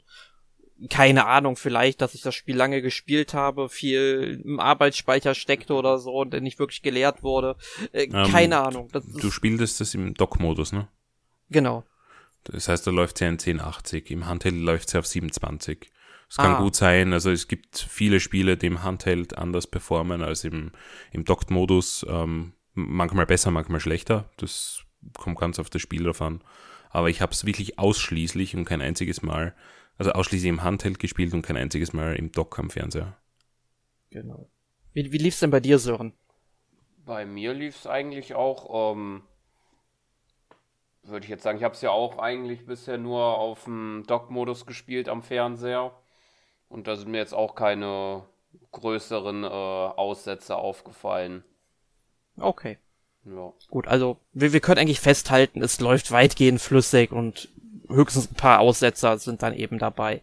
[0.90, 5.98] keine Ahnung, vielleicht, dass ich das Spiel lange gespielt habe, viel im Arbeitsspeicher steckte oder
[6.00, 7.58] so und nicht wirklich geleert wurde.
[7.92, 8.90] Äh, ähm, keine Ahnung.
[8.94, 10.88] Du spieltest das im Dock-Modus, ne?
[11.50, 11.84] Genau.
[12.46, 15.92] Das heißt, da läuft ja in 1080, im Handheld läuft sie auf 27.
[16.30, 16.62] Es kann ah.
[16.62, 20.72] gut sein, also es gibt viele Spiele, die im Handheld anders performen als im,
[21.12, 22.06] im Docked-Modus.
[22.08, 24.30] Ähm, manchmal besser, manchmal schlechter.
[24.38, 24.84] Das
[25.18, 26.42] kommt ganz auf das Spiel drauf an.
[26.92, 29.56] Aber ich habe es wirklich ausschließlich und kein einziges Mal,
[30.00, 33.16] also ausschließlich im Handheld gespielt und kein einziges Mal im Dock am Fernseher.
[34.10, 34.50] Genau.
[34.94, 36.14] Wie, wie lief's denn bei dir, Sören?
[37.06, 39.24] Bei mir lief es eigentlich auch, ähm,
[41.04, 44.66] würde ich jetzt sagen, ich habe es ja auch eigentlich bisher nur auf dem Dock-Modus
[44.66, 45.92] gespielt am Fernseher.
[46.70, 48.24] Und da sind mir jetzt auch keine
[48.72, 51.44] größeren äh, Aussätze aufgefallen.
[52.38, 52.78] Okay.
[53.26, 53.54] Ja.
[53.70, 57.50] Gut, also wir, wir können eigentlich festhalten, es läuft weitgehend flüssig und
[57.90, 60.22] höchstens ein paar Aussetzer sind dann eben dabei.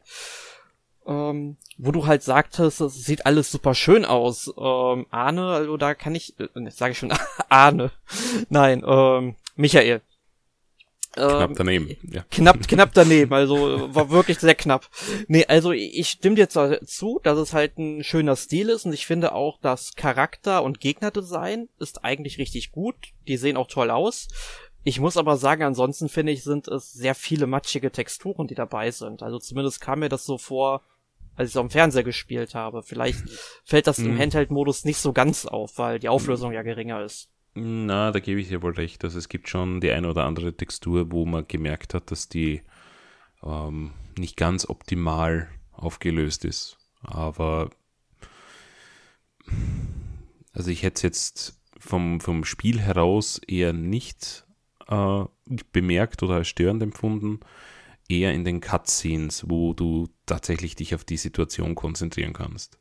[1.06, 4.52] Ähm, wo du halt sagtest, es sieht alles super schön aus.
[4.58, 7.12] Ähm, Arne, also da kann ich, äh, sage ich schon
[7.48, 7.90] Arne.
[8.48, 10.00] Nein, ähm, Michael,
[11.16, 12.24] Knapp ähm, daneben, ja.
[12.30, 14.86] Knapp, knapp daneben, also war wirklich sehr knapp.
[15.28, 19.06] Nee, also ich stimme dir zu, dass es halt ein schöner Stil ist und ich
[19.06, 22.96] finde auch, das Charakter- und Gegnerdesign ist eigentlich richtig gut.
[23.26, 24.28] Die sehen auch toll aus.
[24.88, 28.92] Ich muss aber sagen, ansonsten finde ich, sind es sehr viele matschige Texturen, die dabei
[28.92, 29.20] sind.
[29.20, 30.80] Also zumindest kam mir das so vor,
[31.34, 32.84] als ich es am Fernseher gespielt habe.
[32.84, 33.28] Vielleicht
[33.64, 34.20] fällt das im mhm.
[34.20, 37.28] Handheld-Modus nicht so ganz auf, weil die Auflösung ja geringer ist.
[37.54, 39.02] Na, da gebe ich dir wohl recht.
[39.02, 42.62] Also es gibt schon die eine oder andere Textur, wo man gemerkt hat, dass die
[43.42, 46.78] ähm, nicht ganz optimal aufgelöst ist.
[47.00, 47.70] Aber
[50.52, 54.45] also ich hätte es jetzt vom, vom Spiel heraus eher nicht
[54.88, 55.24] äh,
[55.72, 57.40] bemerkt oder als störend empfunden.
[58.08, 62.78] Eher in den Cutscenes, wo du tatsächlich dich auf die Situation konzentrieren kannst.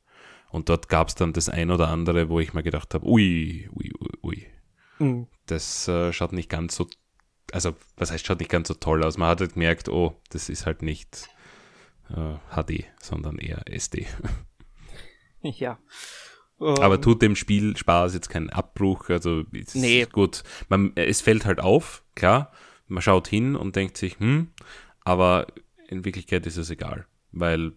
[0.52, 3.68] Und dort gab es dann das ein oder andere, wo ich mir gedacht habe, ui,
[3.76, 4.48] ui, ui, ui,
[5.00, 5.28] Mhm.
[5.46, 6.88] Das äh, schaut nicht ganz so,
[7.52, 9.18] also was heißt, schaut nicht ganz so toll aus.
[9.18, 11.30] Man hat halt gemerkt, oh, das ist halt nicht
[12.10, 14.08] äh, HD, sondern eher SD.
[15.42, 15.78] Ja.
[16.60, 17.02] Aber ähm.
[17.02, 19.44] tut dem Spiel Spaß, jetzt keinen Abbruch, also
[19.74, 20.06] nee.
[20.12, 20.44] gut.
[20.70, 22.52] Man, es fällt halt auf, klar.
[22.88, 24.52] Man schaut hin und denkt sich, hm,
[25.04, 25.48] aber
[25.88, 27.06] in Wirklichkeit ist es egal.
[27.32, 27.74] Weil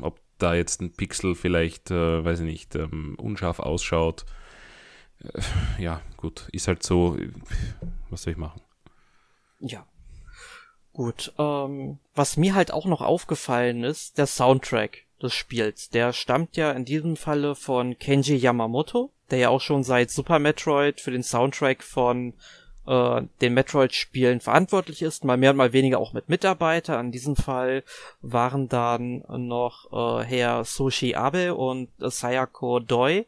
[0.00, 4.24] ob da jetzt ein Pixel vielleicht, äh, weiß ich nicht, ähm, unscharf ausschaut.
[5.22, 7.16] Äh, ja, gut, ist halt so,
[8.10, 8.62] was soll ich machen?
[9.60, 9.86] Ja.
[10.92, 15.90] Gut, ähm, was mir halt auch noch aufgefallen ist, der Soundtrack des Spiels.
[15.90, 20.38] Der stammt ja in diesem Falle von Kenji Yamamoto, der ja auch schon seit Super
[20.38, 22.34] Metroid für den Soundtrack von
[22.88, 26.98] äh, den Metroid-Spielen verantwortlich ist, mal mehr und mal weniger auch mit Mitarbeiter.
[26.98, 27.84] In diesem Fall
[28.22, 33.26] waren dann noch äh, Herr Sushi Abe und äh, Sayako Doi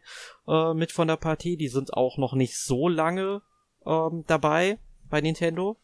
[0.48, 1.56] äh, mit von der Partie.
[1.56, 3.42] Die sind auch noch nicht so lange
[3.84, 4.78] ähm, dabei
[5.10, 5.76] bei Nintendo.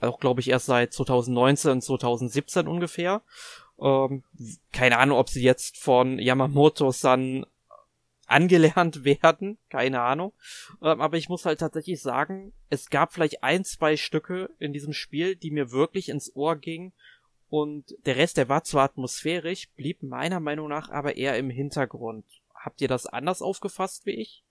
[0.00, 3.22] Auch glaube ich erst seit 2019, 2017 ungefähr.
[3.82, 4.22] Ähm,
[4.72, 7.44] keine Ahnung, ob sie jetzt von Yamamoto-san
[8.26, 10.32] angelernt werden, keine Ahnung.
[10.80, 14.92] Ähm, aber ich muss halt tatsächlich sagen, es gab vielleicht ein, zwei Stücke in diesem
[14.92, 16.92] Spiel, die mir wirklich ins Ohr gingen.
[17.48, 22.24] Und der Rest, der war zwar atmosphärisch, blieb meiner Meinung nach aber eher im Hintergrund.
[22.54, 24.44] Habt ihr das anders aufgefasst wie ich?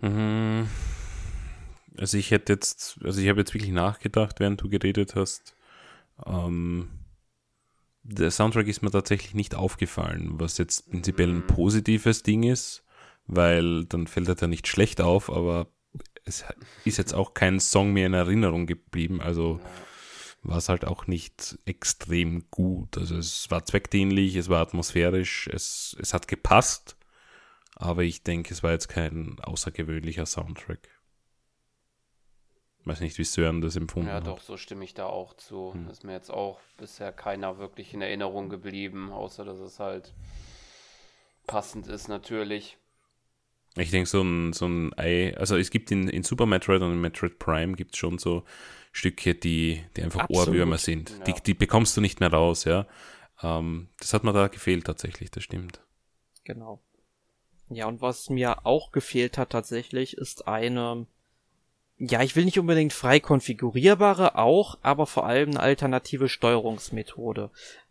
[0.00, 0.68] Mhm.
[1.98, 5.54] Also ich hätte jetzt, also ich habe jetzt wirklich nachgedacht, während du geredet hast.
[6.24, 6.88] Ähm,
[8.02, 12.84] der Soundtrack ist mir tatsächlich nicht aufgefallen, was jetzt prinzipiell ein positives Ding ist,
[13.26, 15.68] weil dann fällt er da nicht schlecht auf, aber
[16.24, 16.44] es
[16.84, 19.60] ist jetzt auch kein Song mehr in Erinnerung geblieben, also
[20.42, 22.98] war es halt auch nicht extrem gut.
[22.98, 26.96] Also es war zweckdienlich, es war atmosphärisch, es, es hat gepasst,
[27.76, 30.88] aber ich denke, es war jetzt kein außergewöhnlicher Soundtrack.
[32.84, 34.26] Weiß nicht, wie Sören das empfunden ja, hat.
[34.26, 35.72] Ja, doch, so stimme ich da auch zu.
[35.74, 35.88] Hm.
[35.88, 40.12] Ist mir jetzt auch bisher keiner wirklich in Erinnerung geblieben, außer dass es halt
[41.46, 42.76] passend ist natürlich.
[43.76, 46.92] Ich denke, so ein, so ein Ei, also es gibt in, in Super Metroid und
[46.92, 48.44] in Metroid Prime gibt es schon so
[48.90, 50.48] Stücke, die, die einfach Absolut.
[50.48, 51.10] Ohrwürmer sind.
[51.10, 51.24] Ja.
[51.24, 52.86] Die, die bekommst du nicht mehr raus, ja.
[53.42, 55.80] Ähm, das hat mir da gefehlt tatsächlich, das stimmt.
[56.44, 56.82] Genau.
[57.70, 61.06] Ja, und was mir auch gefehlt hat tatsächlich, ist eine
[62.04, 67.50] ja, ich will nicht unbedingt frei konfigurierbare auch, aber vor allem eine alternative Steuerungsmethode.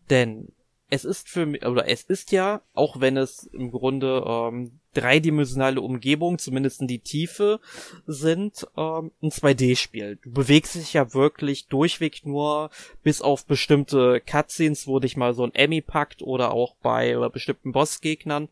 [0.10, 0.50] Denn
[0.90, 5.80] es ist für mich, oder es ist ja, auch wenn es im Grunde ähm, dreidimensionale
[5.80, 7.62] Umgebungen, zumindest in die Tiefe,
[8.06, 10.20] sind, ähm, ein 2D-Spiel.
[10.22, 12.70] Du bewegst dich ja wirklich durchweg nur
[13.04, 17.72] bis auf bestimmte Cutscenes, wo dich mal so ein Emmy packt oder auch bei bestimmten
[17.72, 18.50] Bossgegnern,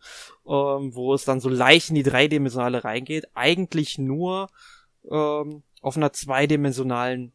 [0.48, 3.28] ähm, wo es dann so leicht in die dreidimensionale reingeht.
[3.34, 4.48] Eigentlich nur
[5.10, 7.32] ähm, auf einer zweidimensionalen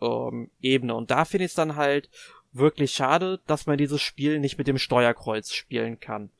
[0.00, 0.94] ähm, Ebene.
[0.94, 2.10] Und da finde ich es dann halt
[2.52, 6.30] wirklich schade, dass man dieses Spiel nicht mit dem Steuerkreuz spielen kann.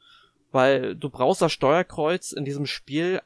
[0.53, 3.21] Weil du brauchst das Steuerkreuz in diesem Spiel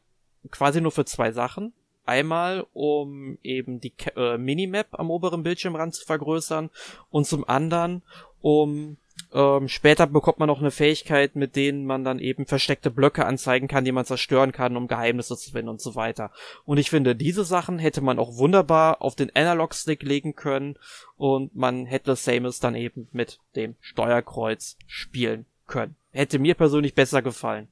[0.50, 1.72] quasi nur für zwei Sachen.
[2.06, 6.70] Einmal, um eben die äh, Minimap am oberen Bildschirmrand zu vergrößern
[7.10, 8.02] und zum anderen,
[8.40, 8.96] um
[9.32, 13.68] ähm, später bekommt man noch eine Fähigkeit, mit denen man dann eben versteckte Blöcke anzeigen
[13.68, 16.32] kann, die man zerstören kann, um Geheimnisse zu finden und so weiter.
[16.64, 20.76] Und ich finde, diese Sachen hätte man auch wunderbar auf den Analog-Stick legen können
[21.16, 25.94] und man hätte Samus dann eben mit dem Steuerkreuz spielen können.
[26.10, 27.68] Hätte mir persönlich besser gefallen.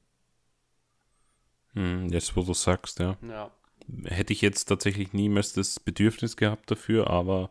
[1.73, 3.17] Hm, jetzt, wo du sagst, ja.
[3.27, 3.51] ja.
[4.05, 7.49] Hätte ich jetzt tatsächlich niemals das Bedürfnis gehabt dafür, aber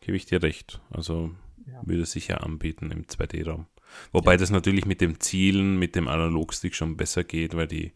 [0.00, 0.80] gebe ich dir recht.
[0.90, 1.32] Also
[1.66, 1.80] ja.
[1.84, 3.66] würde sich ja anbieten im 2D-Raum.
[4.12, 4.38] Wobei ja.
[4.38, 7.92] das natürlich mit dem Zielen, mit dem Analogstick schon besser geht, weil die,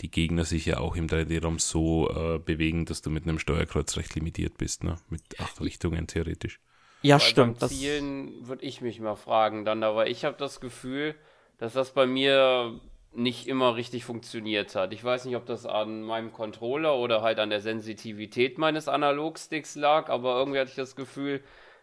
[0.00, 3.96] die Gegner sich ja auch im 3D-Raum so äh, bewegen, dass du mit einem Steuerkreuz
[3.96, 4.96] recht limitiert bist, ne?
[5.08, 6.60] Mit acht Richtungen theoretisch.
[7.02, 7.58] Ja, Weil stimmt.
[7.60, 11.14] Beim Zielen würde ich mich mal fragen dann, aber ich habe das Gefühl,
[11.58, 12.80] dass das bei mir
[13.12, 14.92] nicht immer richtig funktioniert hat.
[14.92, 19.74] Ich weiß nicht, ob das an meinem Controller oder halt an der Sensitivität meines Analogsticks
[19.74, 21.42] lag, aber irgendwie hatte ich das Gefühl,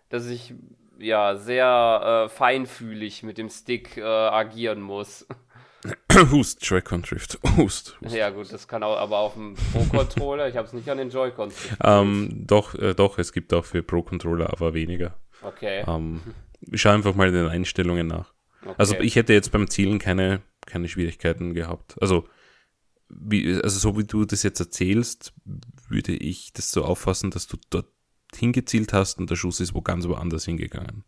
[0.10, 0.54] dass ich
[1.00, 5.28] ja sehr äh, feinfühlig mit dem Stick äh, agieren muss.
[6.32, 7.40] Hust, Joy-Con Drift.
[7.58, 8.16] Hust, Hust.
[8.16, 11.10] Ja gut, das kann auch, aber auf dem Pro-Controller, ich habe es nicht an den
[11.10, 11.56] Joy-Cons.
[11.84, 15.18] Ähm, doch, äh, doch, es gibt auch für Pro-Controller, aber weniger.
[15.42, 15.84] Okay.
[15.88, 16.22] Ähm,
[16.62, 18.34] ich schaue einfach mal in den Einstellungen nach.
[18.64, 18.76] Okay.
[18.78, 21.96] Also ich hätte jetzt beim Zielen keine, keine Schwierigkeiten gehabt.
[22.02, 22.28] Also,
[23.10, 25.34] wie, also so wie du das jetzt erzählst,
[25.88, 27.88] würde ich das so auffassen, dass du dort
[28.38, 31.04] hingezielt hast und der Schuss ist wo ganz woanders hingegangen.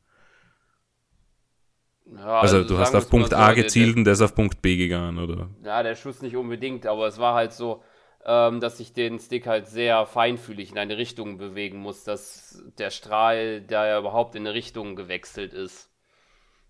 [2.16, 4.34] Ja, also, also, du hast auf Punkt so, A gezielt der, und der ist auf
[4.34, 5.50] Punkt B gegangen, oder?
[5.64, 7.84] Ja, der Schuss nicht unbedingt, aber es war halt so,
[8.26, 12.90] ähm, dass ich den Stick halt sehr feinfühlig in eine Richtung bewegen muss, dass der
[12.90, 15.90] Strahl da ja überhaupt in eine Richtung gewechselt ist.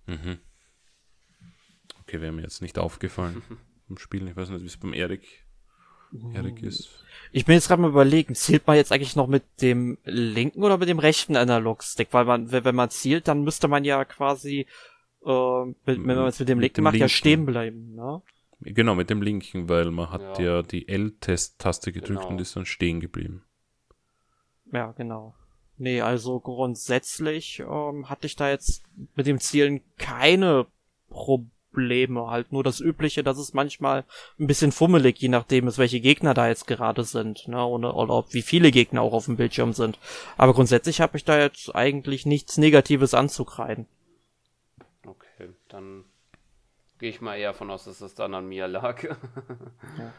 [0.05, 0.39] Mhm.
[2.01, 3.41] Okay, wäre mir jetzt nicht aufgefallen
[3.89, 4.27] im Spiel.
[4.27, 5.45] Ich weiß nicht, wie es beim Erik,
[6.33, 6.89] Erik ist.
[7.31, 10.77] Ich bin jetzt gerade mal überlegen, zielt man jetzt eigentlich noch mit dem linken oder
[10.77, 12.09] mit dem rechten Analogstick?
[12.11, 14.65] Weil man, wenn man zielt, dann müsste man ja quasi
[15.25, 18.21] äh, wenn man es mit dem linken macht, ja stehen bleiben, ne?
[18.61, 22.29] Genau, mit dem linken, weil man hat ja, ja die L-Taste gedrückt genau.
[22.29, 23.43] und ist dann stehen geblieben.
[24.71, 25.33] Ja, genau.
[25.77, 28.83] Nee, also grundsätzlich ähm, hatte ich da jetzt
[29.15, 30.67] mit dem Zielen keine
[31.09, 31.51] Probleme.
[32.29, 34.05] Halt nur das Übliche, dass es manchmal
[34.39, 37.63] ein bisschen fummelig, je nachdem ist, welche Gegner da jetzt gerade sind, ne?
[37.63, 39.99] Oder, oder ob wie viele Gegner auch auf dem Bildschirm sind.
[40.37, 43.85] Aber grundsätzlich habe ich da jetzt eigentlich nichts Negatives anzukreiden.
[45.05, 46.05] Okay, dann
[46.99, 49.03] gehe ich mal eher von aus, dass es dann an mir lag.
[49.97, 50.13] ja.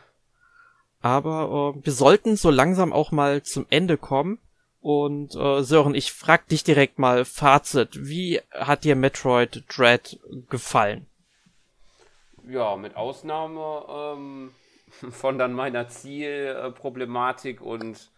[1.02, 4.38] Aber äh, wir sollten so langsam auch mal zum Ende kommen.
[4.80, 7.90] Und äh, Sören, ich frag dich direkt mal Fazit.
[8.00, 11.06] Wie hat dir Metroid Dread gefallen?
[12.50, 14.52] Ja, mit Ausnahme ähm,
[15.12, 18.10] von dann meiner Zielproblematik und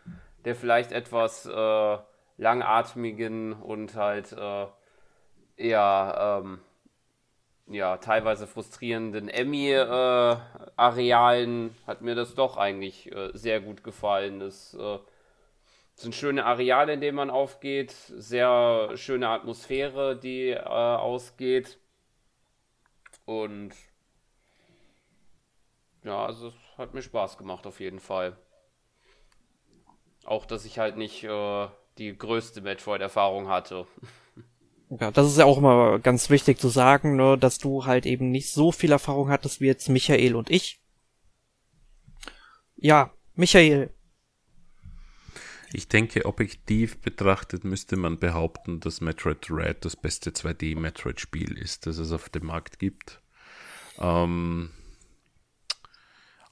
[0.47, 1.99] der vielleicht etwas äh,
[2.39, 4.67] langatmigen und halt äh,
[5.59, 6.61] eher ähm,
[7.67, 14.41] ja, teilweise frustrierenden Emmy-Arealen äh, hat mir das doch eigentlich äh, sehr gut gefallen.
[14.41, 14.99] Das äh,
[15.95, 21.79] sind schöne Areale, in denen man aufgeht, sehr schöne Atmosphäre, die äh, ausgeht.
[23.27, 23.75] Und
[26.05, 28.37] ja, also es hat mir Spaß gemacht auf jeden Fall.
[30.25, 33.87] Auch, dass ich halt nicht äh, die größte Metroid-Erfahrung hatte.
[35.01, 38.31] Ja, das ist ja auch immer ganz wichtig zu sagen, ne, dass du halt eben
[38.31, 40.83] nicht so viel Erfahrung hattest wie jetzt Michael und ich.
[42.77, 43.89] Ja, Michael.
[45.73, 51.97] Ich denke, objektiv betrachtet müsste man behaupten, dass Metroid Red das beste 2D-Metroid-Spiel ist, das
[51.97, 53.23] es auf dem Markt gibt.
[53.99, 54.69] Ähm,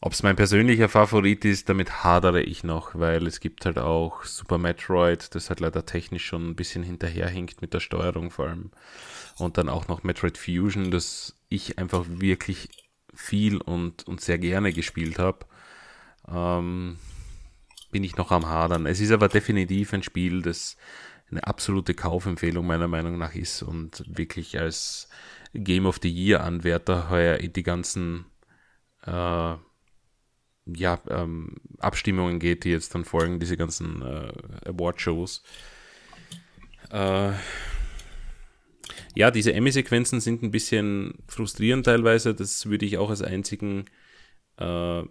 [0.01, 4.25] ob es mein persönlicher Favorit ist, damit hadere ich noch, weil es gibt halt auch
[4.25, 8.71] Super Metroid, das halt leider technisch schon ein bisschen hinterherhinkt mit der Steuerung vor allem.
[9.39, 12.71] Und dann auch noch Metroid Fusion, das ich einfach wirklich
[13.15, 15.41] viel und, und sehr gerne gespielt habe.
[16.27, 16.97] Ähm,
[17.91, 18.87] bin ich noch am Hadern.
[18.87, 20.77] Es ist aber definitiv ein Spiel, das
[21.31, 25.09] eine absolute Kaufempfehlung meiner Meinung nach ist und wirklich als
[25.53, 28.25] Game of the Year Anwärter heuer in die ganzen
[29.05, 29.55] äh,
[30.75, 34.33] ja, ähm, Abstimmungen geht, die jetzt dann folgen, diese ganzen äh,
[34.69, 35.43] Award-Shows.
[36.91, 37.33] Äh,
[39.15, 42.35] ja, diese Emmy-Sequenzen sind ein bisschen frustrierend teilweise.
[42.35, 43.87] Das würde ich auch als einzigen
[44.59, 45.03] äh,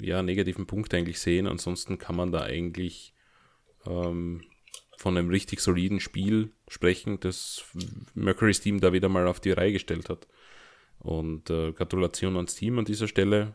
[0.00, 1.46] ja, negativen Punkt eigentlich sehen.
[1.46, 3.14] Ansonsten kann man da eigentlich
[3.86, 4.42] ähm,
[4.96, 7.64] von einem richtig soliden Spiel sprechen, das
[8.14, 10.26] Mercury's Team da wieder mal auf die Reihe gestellt hat.
[10.98, 13.54] Und äh, Gratulation ans Team an dieser Stelle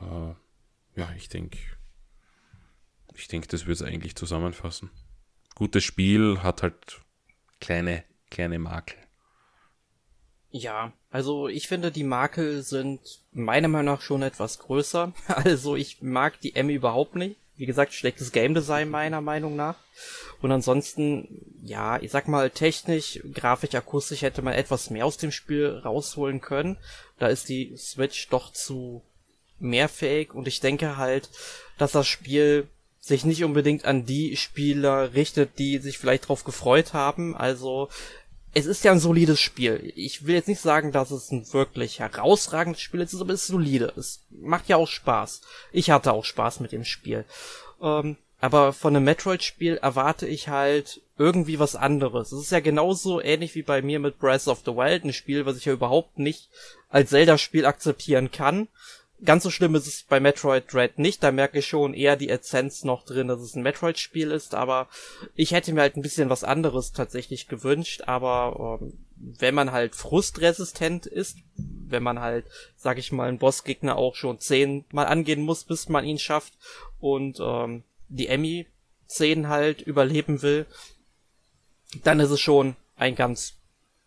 [0.00, 1.58] äh, ja, ich denke,
[3.14, 4.90] ich denke, das wird es eigentlich zusammenfassen.
[5.54, 7.00] Gutes Spiel hat halt
[7.60, 8.96] kleine, kleine Makel.
[10.50, 13.00] Ja, also ich finde, die Makel sind
[13.32, 15.12] meiner Meinung nach schon etwas größer.
[15.28, 17.36] Also ich mag die M überhaupt nicht.
[17.56, 19.76] Wie gesagt, schlechtes Game Design meiner Meinung nach.
[20.40, 25.30] Und ansonsten, ja, ich sag mal, technisch, grafisch, akustisch hätte man etwas mehr aus dem
[25.30, 26.78] Spiel rausholen können.
[27.18, 29.02] Da ist die Switch doch zu
[29.60, 31.30] mehrfähig und ich denke halt,
[31.78, 32.68] dass das Spiel
[33.00, 37.34] sich nicht unbedingt an die Spieler richtet, die sich vielleicht drauf gefreut haben.
[37.34, 37.88] Also
[38.52, 39.92] es ist ja ein solides Spiel.
[39.96, 43.46] Ich will jetzt nicht sagen, dass es ein wirklich herausragendes Spiel ist, aber es ist
[43.48, 43.92] solide.
[43.96, 45.40] Es macht ja auch Spaß.
[45.72, 47.24] Ich hatte auch Spaß mit dem Spiel.
[47.80, 52.32] Ähm, aber von einem Metroid-Spiel erwarte ich halt irgendwie was anderes.
[52.32, 55.44] Es ist ja genauso ähnlich wie bei mir mit Breath of the Wild, ein Spiel,
[55.44, 56.48] was ich ja überhaupt nicht
[56.88, 58.68] als Zelda-Spiel akzeptieren kann.
[59.22, 62.30] Ganz so schlimm ist es bei Metroid Dread nicht, da merke ich schon eher die
[62.30, 64.88] Essenz noch drin, dass es ein Metroid-Spiel ist, aber
[65.34, 69.94] ich hätte mir halt ein bisschen was anderes tatsächlich gewünscht, aber ähm, wenn man halt
[69.94, 72.46] frustresistent ist, wenn man halt,
[72.76, 76.54] sag ich mal, einen Bossgegner auch schon zehnmal angehen muss, bis man ihn schafft
[76.98, 78.66] und ähm, die Emmy
[79.06, 80.66] zehn halt überleben will,
[82.04, 83.54] dann ist es schon ein ganz,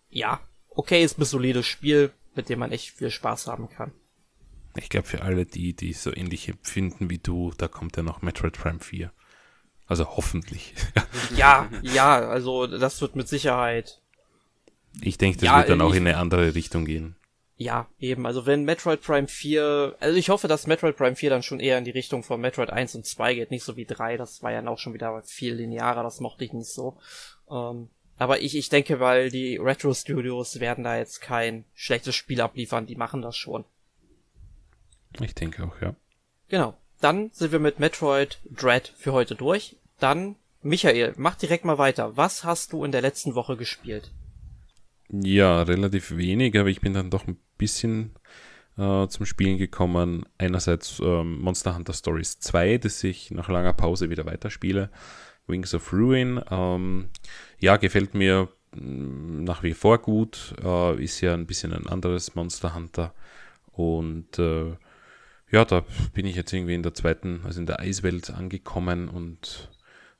[0.10, 0.40] ja,
[0.70, 3.92] okay, ist ein solides Spiel, mit dem man echt viel Spaß haben kann.
[4.76, 8.22] Ich glaube, für alle die, die so ähnlich empfinden wie du, da kommt ja noch
[8.22, 9.12] Metroid Prime 4.
[9.86, 10.74] Also hoffentlich.
[11.36, 14.02] ja, ja, also das wird mit Sicherheit.
[15.02, 17.16] Ich denke, das ja, wird dann auch in eine andere Richtung gehen.
[17.56, 18.26] Ja, eben.
[18.26, 21.78] Also wenn Metroid Prime 4, also ich hoffe, dass Metroid Prime 4 dann schon eher
[21.78, 24.18] in die Richtung von Metroid 1 und 2 geht, nicht so wie 3.
[24.18, 26.98] Das war ja auch schon wieder viel linearer, das mochte ich nicht so.
[27.50, 32.42] Ähm, aber ich, ich denke, weil die Retro Studios werden da jetzt kein schlechtes Spiel
[32.42, 33.66] abliefern, die machen das schon.
[35.20, 35.96] Ich denke auch, ja.
[36.50, 36.78] Genau.
[37.02, 39.76] Dann sind wir mit Metroid Dread für heute durch.
[40.00, 42.16] Dann, Michael, mach direkt mal weiter.
[42.16, 44.12] Was hast du in der letzten Woche gespielt?
[45.10, 48.12] Ja, relativ wenig, aber ich bin dann doch ein bisschen
[48.78, 50.26] äh, zum Spielen gekommen.
[50.38, 54.90] Einerseits ähm, Monster Hunter Stories 2, das ich nach langer Pause wieder weiterspiele.
[55.46, 56.42] Wings of Ruin.
[56.50, 57.10] Ähm,
[57.60, 60.56] ja, gefällt mir mm, nach wie vor gut.
[60.64, 63.14] Äh, ist ja ein bisschen ein anderes Monster Hunter.
[63.74, 64.76] Und äh,
[65.54, 69.70] ja, da bin ich jetzt irgendwie in der zweiten, also in der Eiswelt angekommen und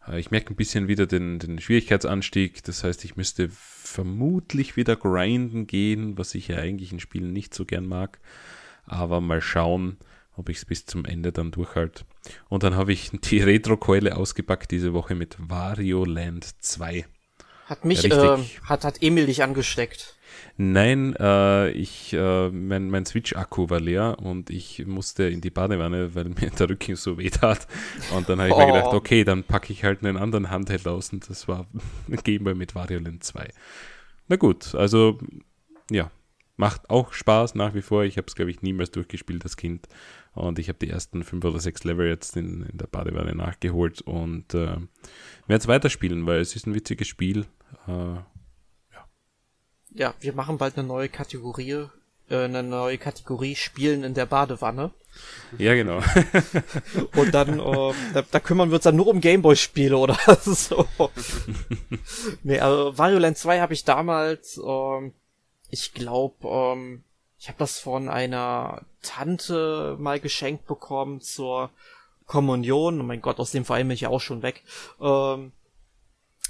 [0.08, 2.64] äh, ich merke ein bisschen wieder den, den Schwierigkeitsanstieg.
[2.64, 7.56] Das heißt, ich müsste vermutlich wieder grinden gehen, was ich ja eigentlich in Spielen nicht
[7.56, 8.20] so gern mag.
[8.86, 9.98] Aber mal schauen,
[10.36, 12.06] ob ich es bis zum Ende dann durchhalte.
[12.48, 17.06] Und dann habe ich die Retro-Keule ausgepackt diese Woche mit Wario Land 2.
[17.66, 20.13] Hat mich, ja, äh, hat, hat Emil dich angesteckt.
[20.56, 26.14] Nein, äh, ich, äh, mein, mein Switch-Akku war leer und ich musste in die Badewanne,
[26.14, 27.68] weil mir der Rücken so weh tat.
[28.16, 28.60] Und dann habe ich oh.
[28.60, 31.66] mir gedacht, okay, dann packe ich halt einen anderen Handheld aus und das war
[32.24, 33.50] Game Boy mit Wario Land 2.
[34.28, 35.18] Na gut, also
[35.90, 36.12] ja,
[36.56, 38.04] macht auch Spaß nach wie vor.
[38.04, 39.88] Ich habe es, glaube ich, niemals durchgespielt als Kind.
[40.34, 44.02] Und ich habe die ersten fünf oder sechs Level jetzt in, in der Badewanne nachgeholt
[44.02, 44.78] und äh,
[45.48, 47.46] werde es weiterspielen, weil es ist ein witziges Spiel.
[47.88, 48.18] Äh,
[49.94, 51.88] ja, wir machen bald eine neue Kategorie,
[52.30, 54.92] äh, eine neue Kategorie Spielen in der Badewanne.
[55.58, 56.02] Ja, genau.
[57.16, 60.88] Und dann, äh, da, da kümmern wir uns dann nur um Gameboy-Spiele oder so.
[62.44, 65.14] nee, also Wario Land 2 habe ich damals, ähm,
[65.70, 67.04] ich glaube, ähm,
[67.40, 71.70] ich habe das von einer Tante mal geschenkt bekommen zur
[72.26, 73.00] Kommunion.
[73.00, 74.64] Oh mein Gott, aus dem Verein bin ich ja auch schon weg.
[75.02, 75.52] Ähm,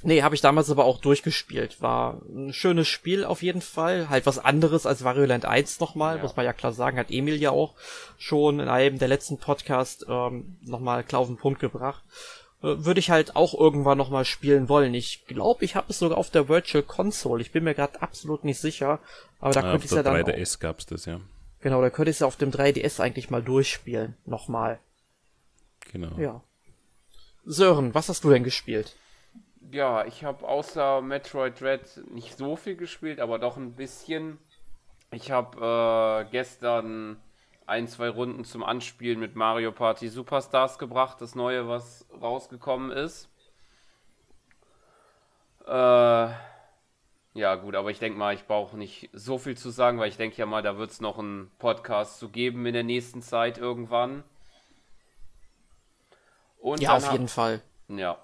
[0.05, 1.81] Nee, habe ich damals aber auch durchgespielt.
[1.81, 4.09] War ein schönes Spiel auf jeden Fall.
[4.09, 6.21] Halt was anderes als Wario Land 1 nochmal, ja.
[6.21, 6.97] muss man ja klar sagen.
[6.97, 7.73] Hat Emil ja auch
[8.17, 12.03] schon in einem der letzten Podcasts ähm, nochmal klar auf den Punkt gebracht.
[12.61, 14.93] Äh, Würde ich halt auch irgendwann nochmal spielen wollen.
[14.93, 17.41] Ich glaube, ich habe es sogar auf der Virtual Console.
[17.41, 18.99] Ich bin mir gerade absolut nicht sicher.
[19.39, 20.21] Aber da ja, könnte ich ja dann.
[20.21, 21.21] Auf 3DS gab's das, ja.
[21.61, 24.17] Genau, da könnte ich es ja auf dem 3DS eigentlich mal durchspielen.
[24.25, 24.79] Nochmal.
[25.93, 26.17] Genau.
[26.17, 26.41] Ja.
[27.45, 28.97] Sören, was hast du denn gespielt?
[29.71, 34.37] Ja, ich habe außer Metroid Dread nicht so viel gespielt, aber doch ein bisschen.
[35.11, 37.21] Ich habe äh, gestern
[37.65, 43.29] ein, zwei Runden zum Anspielen mit Mario Party Superstars gebracht, das neue, was rausgekommen ist.
[45.65, 46.29] Äh,
[47.35, 50.17] ja, gut, aber ich denke mal, ich brauche nicht so viel zu sagen, weil ich
[50.17, 53.57] denke ja mal, da wird es noch einen Podcast zu geben in der nächsten Zeit
[53.57, 54.23] irgendwann.
[56.59, 57.61] Und ja, auf jeden Fall.
[57.87, 58.17] Ja,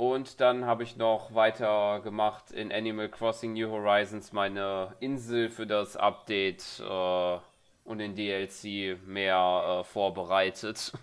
[0.00, 5.66] und dann habe ich noch weiter gemacht in Animal Crossing New Horizons meine Insel für
[5.66, 7.38] das Update äh,
[7.84, 10.94] und den DLC mehr äh, vorbereitet.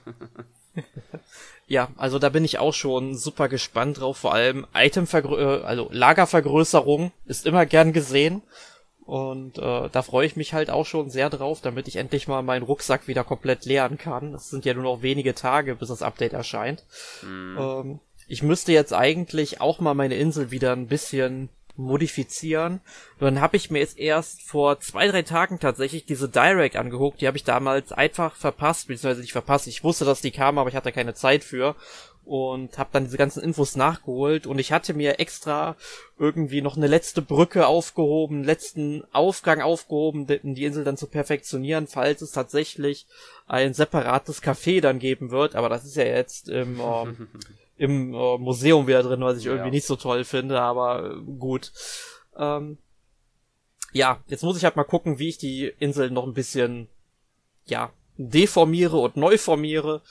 [1.67, 4.17] ja, also da bin ich auch schon super gespannt drauf.
[4.17, 8.41] Vor allem Itemvergrö äh, also Lagervergrößerung ist immer gern gesehen.
[9.05, 12.41] Und äh, da freue ich mich halt auch schon sehr drauf, damit ich endlich mal
[12.41, 14.33] meinen Rucksack wieder komplett leeren kann.
[14.33, 16.83] Es sind ja nur noch wenige Tage, bis das Update erscheint.
[17.21, 17.57] Mhm.
[17.59, 22.82] Ähm, ich müsste jetzt eigentlich auch mal meine Insel wieder ein bisschen modifizieren.
[23.19, 27.21] Dann habe ich mir jetzt erst vor zwei, drei Tagen tatsächlich diese Direct angeguckt.
[27.21, 29.67] Die habe ich damals einfach verpasst, beziehungsweise nicht verpasst.
[29.67, 31.75] Ich wusste, dass die kam, aber ich hatte keine Zeit für.
[32.25, 34.47] Und habe dann diese ganzen Infos nachgeholt.
[34.47, 35.78] Und ich hatte mir extra
[36.19, 42.21] irgendwie noch eine letzte Brücke aufgehoben, letzten Aufgang aufgehoben, die Insel dann zu perfektionieren, falls
[42.21, 43.05] es tatsächlich
[43.47, 45.55] ein separates Café dann geben wird.
[45.55, 46.82] Aber das ist ja jetzt im...
[46.82, 47.28] Ähm,
[47.78, 51.71] im äh, Museum wieder drin, was ich irgendwie nicht so toll finde, aber äh, gut.
[52.36, 52.78] Ähm,
[53.93, 56.88] ja, jetzt muss ich halt mal gucken, wie ich die Insel noch ein bisschen,
[57.65, 60.01] ja, deformiere und neu formiere.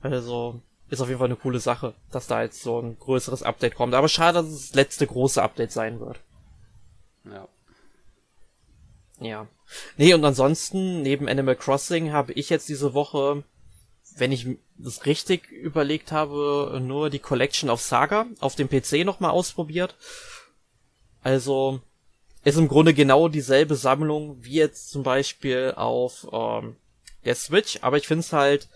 [0.00, 0.60] Also,
[0.90, 3.94] ist auf jeden Fall eine coole Sache, dass da jetzt so ein größeres Update kommt.
[3.94, 6.20] Aber schade, dass es das letzte große Update sein wird.
[7.24, 7.48] Ja.
[9.20, 9.46] Ja.
[9.96, 13.44] Nee, und ansonsten, neben Animal Crossing habe ich jetzt diese Woche
[14.16, 14.46] wenn ich
[14.76, 19.96] das richtig überlegt habe, nur die Collection of Saga auf dem PC nochmal ausprobiert.
[21.22, 21.80] Also
[22.44, 26.76] ist im Grunde genau dieselbe Sammlung wie jetzt zum Beispiel auf ähm,
[27.24, 28.68] der Switch, aber ich finde es halt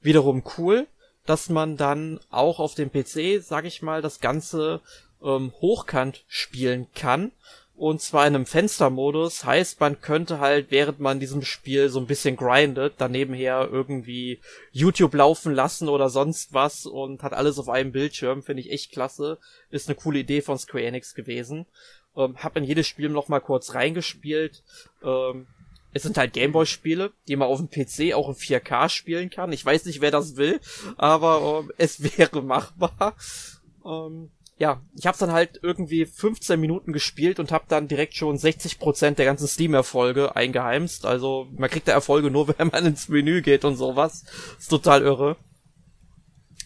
[0.00, 0.86] wiederum cool,
[1.26, 4.80] dass man dann auch auf dem PC, sag ich mal, das Ganze
[5.22, 7.32] ähm, hochkant spielen kann
[7.76, 9.44] und zwar in einem Fenstermodus.
[9.44, 14.40] Heißt, man könnte halt, während man diesem Spiel so ein bisschen grindet, daneben her irgendwie
[14.72, 18.42] YouTube laufen lassen oder sonst was und hat alles auf einem Bildschirm.
[18.42, 19.38] Finde ich echt klasse.
[19.70, 21.66] Ist eine coole Idee von Square Enix gewesen.
[22.16, 24.62] Ähm, hab in jedes Spiel noch mal kurz reingespielt.
[25.02, 25.46] Ähm,
[25.92, 29.52] es sind halt Gameboy-Spiele, die man auf dem PC auch in 4K spielen kann.
[29.52, 30.60] Ich weiß nicht, wer das will,
[30.96, 33.16] aber ähm, es wäre machbar.
[33.84, 38.38] Ähm, ja, ich habe dann halt irgendwie 15 Minuten gespielt und habe dann direkt schon
[38.38, 41.04] 60% der ganzen Steam-Erfolge eingeheimst.
[41.04, 44.24] Also man kriegt da Erfolge nur, wenn man ins Menü geht und sowas.
[44.58, 45.36] Ist total irre.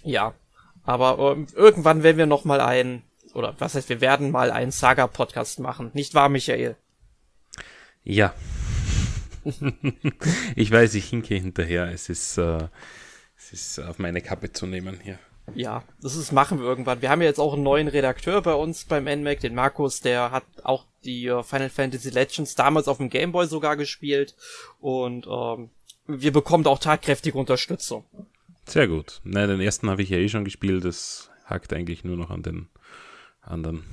[0.05, 0.35] Ja,
[0.85, 3.03] aber ähm, irgendwann werden wir noch mal ein
[3.35, 5.91] oder was heißt, wir werden mal einen Saga-Podcast machen.
[5.95, 6.77] Nicht wahr, Michael?
[8.03, 8.35] Ja.
[10.57, 11.91] ich weiß, ich hinke hinterher.
[11.93, 12.69] Es ist, äh,
[13.37, 15.19] es ist auf meine Kappe zu nehmen hier.
[15.55, 17.03] Ja, das ist, machen wir irgendwann.
[17.03, 20.31] Wir haben ja jetzt auch einen neuen Redakteur bei uns beim NMAC, den Markus, der
[20.31, 24.37] hat auch die uh, Final Fantasy Legends damals auf dem Gameboy sogar gespielt
[24.79, 25.71] und ähm,
[26.07, 28.05] wir bekommen auch tatkräftige Unterstützung.
[28.67, 29.21] Sehr gut.
[29.25, 32.43] Nein, den ersten habe ich ja eh schon gespielt, das hakt eigentlich nur noch an
[32.43, 32.69] den
[33.41, 33.85] anderen.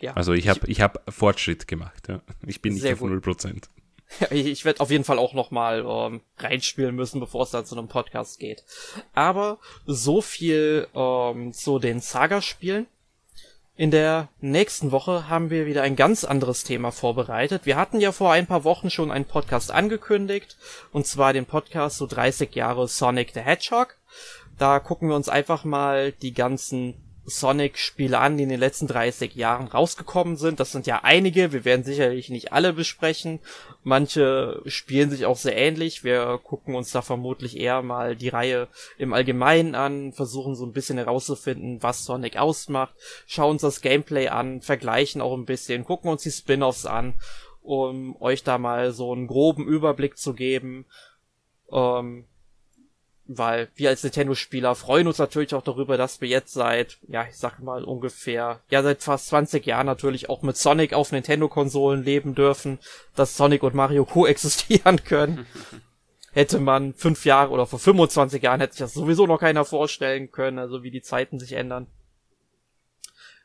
[0.00, 2.22] Ja, also ich habe ich hab Fortschritt gemacht, ja.
[2.46, 3.10] Ich bin nicht auf gut.
[3.10, 3.64] 0%.
[4.30, 7.76] Ich werde auf jeden Fall auch noch mal ähm, reinspielen müssen, bevor es dann zu
[7.76, 8.64] einem Podcast geht.
[9.14, 12.86] Aber so viel ähm, zu den Saga-Spielen.
[13.76, 17.64] In der nächsten Woche haben wir wieder ein ganz anderes Thema vorbereitet.
[17.64, 20.56] Wir hatten ja vor ein paar Wochen schon einen Podcast angekündigt,
[20.90, 23.96] und zwar den Podcast so 30 Jahre Sonic the Hedgehog.
[24.58, 26.94] Da gucken wir uns einfach mal die ganzen
[27.28, 30.60] Sonic-Spiele an, die in den letzten 30 Jahren rausgekommen sind.
[30.60, 33.40] Das sind ja einige, wir werden sicherlich nicht alle besprechen.
[33.82, 36.04] Manche spielen sich auch sehr ähnlich.
[36.04, 40.72] Wir gucken uns da vermutlich eher mal die Reihe im Allgemeinen an, versuchen so ein
[40.72, 42.94] bisschen herauszufinden, was Sonic ausmacht,
[43.26, 47.14] schauen uns das Gameplay an, vergleichen auch ein bisschen, gucken uns die Spin-offs an,
[47.62, 50.86] um euch da mal so einen groben Überblick zu geben.
[51.70, 52.26] Ähm,
[53.28, 57.36] weil wir als Nintendo-Spieler freuen uns natürlich auch darüber, dass wir jetzt seit, ja, ich
[57.36, 62.34] sag mal ungefähr, ja, seit fast 20 Jahren natürlich auch mit Sonic auf Nintendo-Konsolen leben
[62.34, 62.78] dürfen,
[63.14, 65.46] dass Sonic und Mario koexistieren können.
[66.32, 70.30] hätte man fünf Jahre oder vor 25 Jahren hätte sich das sowieso noch keiner vorstellen
[70.30, 71.86] können, also wie die Zeiten sich ändern.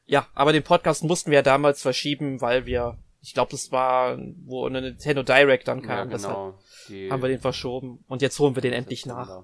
[0.05, 4.17] Ja, aber den Podcast mussten wir ja damals verschieben, weil wir, ich glaube, das war,
[4.45, 6.55] wo eine Nintendo Direct dann kam, ja, genau.
[6.87, 9.43] deshalb haben wir den verschoben und jetzt holen wir den endlich nach.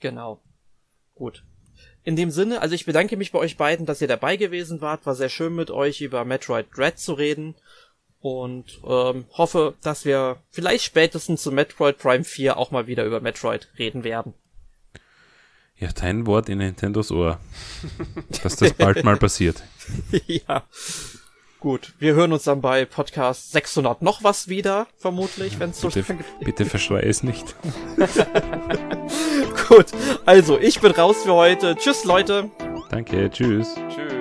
[0.00, 0.40] Genau.
[1.14, 1.42] Gut.
[2.04, 5.06] In dem Sinne, also ich bedanke mich bei euch beiden, dass ihr dabei gewesen wart.
[5.06, 7.54] War sehr schön mit euch über Metroid Dread zu reden.
[8.20, 13.20] Und ähm, hoffe, dass wir vielleicht spätestens zu Metroid Prime 4 auch mal wieder über
[13.20, 14.34] Metroid reden werden.
[15.78, 17.38] Ja, dein Wort in Nintendos Ohr.
[18.42, 19.62] dass das bald mal passiert.
[20.26, 20.64] ja.
[21.66, 25.88] Gut, wir hören uns dann bei Podcast 600 noch was wieder, vermutlich, wenn es so
[25.88, 27.56] bitte, bitte verschrei es nicht.
[29.68, 29.86] Gut,
[30.24, 31.74] also ich bin raus für heute.
[31.74, 32.52] Tschüss, Leute.
[32.90, 33.74] Danke, tschüss.
[33.88, 34.15] Tschüss.